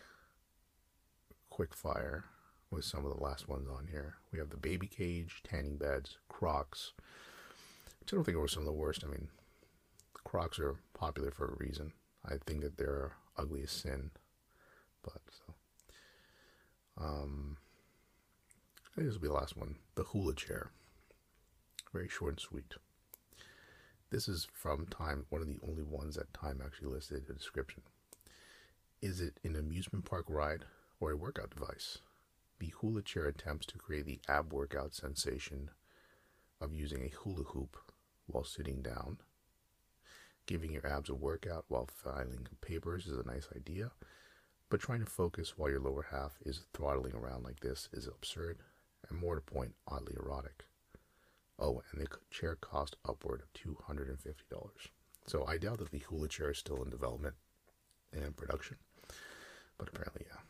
quick 1.49 1.73
fire 1.73 2.25
with 2.71 2.85
some 2.85 3.05
of 3.05 3.15
the 3.15 3.23
last 3.23 3.47
ones 3.47 3.67
on 3.67 3.87
here. 3.89 4.15
We 4.31 4.39
have 4.39 4.49
the 4.49 4.57
baby 4.57 4.87
cage, 4.87 5.41
tanning 5.43 5.77
beds, 5.77 6.17
Crocs, 6.27 6.93
which 7.99 8.13
I 8.13 8.15
don't 8.15 8.23
think 8.23 8.37
were 8.37 8.47
some 8.47 8.61
of 8.61 8.67
the 8.67 8.73
worst. 8.73 9.03
I 9.03 9.07
mean, 9.09 9.29
Crocs 10.23 10.59
are 10.59 10.75
popular 10.93 11.31
for 11.31 11.47
a 11.47 11.57
reason. 11.57 11.93
I 12.25 12.35
think 12.45 12.61
that 12.61 12.77
they're 12.77 13.13
ugly 13.37 13.63
as 13.63 13.71
sin, 13.71 14.11
but 15.03 15.21
so. 15.29 15.53
Um, 17.01 17.57
I 18.85 18.95
think 18.95 19.07
this 19.07 19.15
will 19.15 19.21
be 19.21 19.27
the 19.29 19.33
last 19.33 19.57
one. 19.57 19.75
The 19.95 20.03
hula 20.03 20.35
chair. 20.35 20.71
Very 21.93 22.09
short 22.09 22.33
and 22.33 22.39
sweet. 22.39 22.75
This 24.11 24.27
is 24.27 24.47
from 24.53 24.85
Time, 24.87 25.25
one 25.29 25.41
of 25.41 25.47
the 25.47 25.59
only 25.67 25.83
ones 25.83 26.15
that 26.15 26.33
Time 26.33 26.61
actually 26.63 26.89
listed 26.89 27.23
a 27.29 27.33
description. 27.33 27.83
Is 29.01 29.21
it 29.21 29.39
an 29.43 29.55
amusement 29.55 30.05
park 30.05 30.25
ride 30.27 30.65
or 30.99 31.11
a 31.11 31.17
workout 31.17 31.51
device? 31.51 31.99
The 32.59 32.73
hula 32.79 33.01
chair 33.01 33.25
attempts 33.25 33.65
to 33.67 33.77
create 33.77 34.05
the 34.05 34.19
ab 34.27 34.51
workout 34.51 34.93
sensation 34.93 35.69
of 36.59 36.73
using 36.73 37.03
a 37.03 37.15
hula 37.15 37.43
hoop 37.43 37.77
while 38.27 38.43
sitting 38.43 38.81
down. 38.81 39.17
Giving 40.45 40.73
your 40.73 40.85
abs 40.85 41.09
a 41.09 41.15
workout 41.15 41.65
while 41.69 41.87
filing 41.87 42.47
papers 42.61 43.07
is 43.07 43.17
a 43.17 43.27
nice 43.27 43.47
idea, 43.55 43.91
but 44.69 44.81
trying 44.81 44.99
to 44.99 45.05
focus 45.05 45.57
while 45.57 45.69
your 45.69 45.79
lower 45.79 46.07
half 46.11 46.37
is 46.45 46.65
throttling 46.73 47.13
around 47.13 47.43
like 47.43 47.59
this 47.61 47.87
is 47.93 48.07
absurd 48.07 48.57
and 49.09 49.19
more 49.19 49.35
to 49.35 49.41
point, 49.41 49.73
oddly 49.87 50.15
erotic. 50.17 50.65
Oh, 51.57 51.81
and 51.91 52.01
the 52.01 52.07
chair 52.29 52.55
cost 52.55 52.95
upward 53.07 53.41
of 53.41 53.53
$250. 53.53 54.17
So 55.27 55.45
I 55.45 55.57
doubt 55.57 55.79
that 55.79 55.91
the 55.91 55.99
hula 55.99 56.27
chair 56.27 56.51
is 56.51 56.57
still 56.57 56.83
in 56.83 56.89
development 56.89 57.35
and 58.11 58.35
production. 58.35 58.77
But 59.77 59.89
apparently, 59.89 60.25
yeah. 60.29 60.48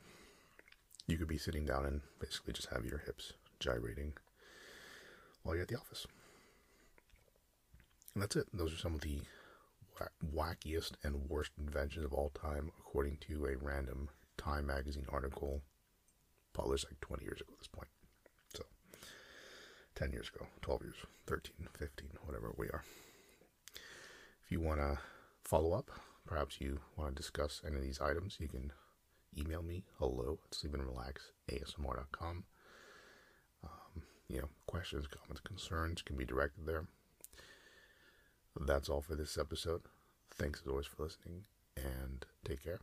You 1.09 1.17
could 1.17 1.27
be 1.27 1.39
sitting 1.39 1.65
down 1.65 1.85
and 1.85 2.01
basically 2.19 2.53
just 2.53 2.69
have 2.69 2.85
your 2.85 2.99
hips 2.99 3.33
gyrating 3.59 4.13
while 5.41 5.55
you're 5.55 5.63
at 5.63 5.67
the 5.67 5.79
office. 5.79 6.05
And 8.13 8.21
that's 8.21 8.35
it. 8.35 8.45
Those 8.53 8.71
are 8.73 8.77
some 8.77 8.93
of 8.93 9.01
the 9.01 9.21
wackiest 10.35 10.91
and 11.03 11.27
worst 11.27 11.51
inventions 11.57 12.05
of 12.05 12.13
all 12.13 12.29
time, 12.29 12.71
according 12.79 13.17
to 13.27 13.47
a 13.47 13.57
random 13.57 14.09
Time 14.37 14.67
magazine 14.67 15.05
article 15.09 15.61
published 16.53 16.85
like 16.85 17.01
20 17.01 17.25
years 17.25 17.41
ago 17.41 17.49
at 17.51 17.57
this 17.57 17.67
point. 17.67 17.89
So, 18.55 18.63
10 19.95 20.11
years 20.11 20.29
ago, 20.33 20.45
12 20.61 20.83
years, 20.83 20.95
13, 21.25 21.53
15, 21.77 22.07
whatever 22.23 22.53
we 22.55 22.67
are. 22.67 22.83
If 23.75 24.51
you 24.51 24.61
want 24.61 24.79
to 24.79 24.99
follow 25.43 25.73
up, 25.73 25.89
perhaps 26.25 26.61
you 26.61 26.79
want 26.95 27.15
to 27.15 27.21
discuss 27.21 27.61
any 27.65 27.75
of 27.75 27.81
these 27.81 27.99
items, 27.99 28.37
you 28.39 28.47
can 28.47 28.71
email 29.39 29.61
me 29.61 29.83
hello 29.97 30.39
at 30.45 30.57
sleepandrelaxasmr.com. 30.57 32.43
Um, 33.63 34.03
you 34.27 34.39
know, 34.41 34.49
questions, 34.67 35.07
comments, 35.07 35.41
concerns 35.41 36.01
can 36.01 36.15
be 36.15 36.25
directed 36.25 36.65
there. 36.65 36.85
That's 38.59 38.89
all 38.89 39.01
for 39.01 39.15
this 39.15 39.37
episode. 39.37 39.81
Thanks 40.31 40.61
as 40.61 40.67
always 40.67 40.85
for 40.85 41.03
listening 41.03 41.43
and 41.77 42.25
take 42.43 42.63
care. 42.63 42.79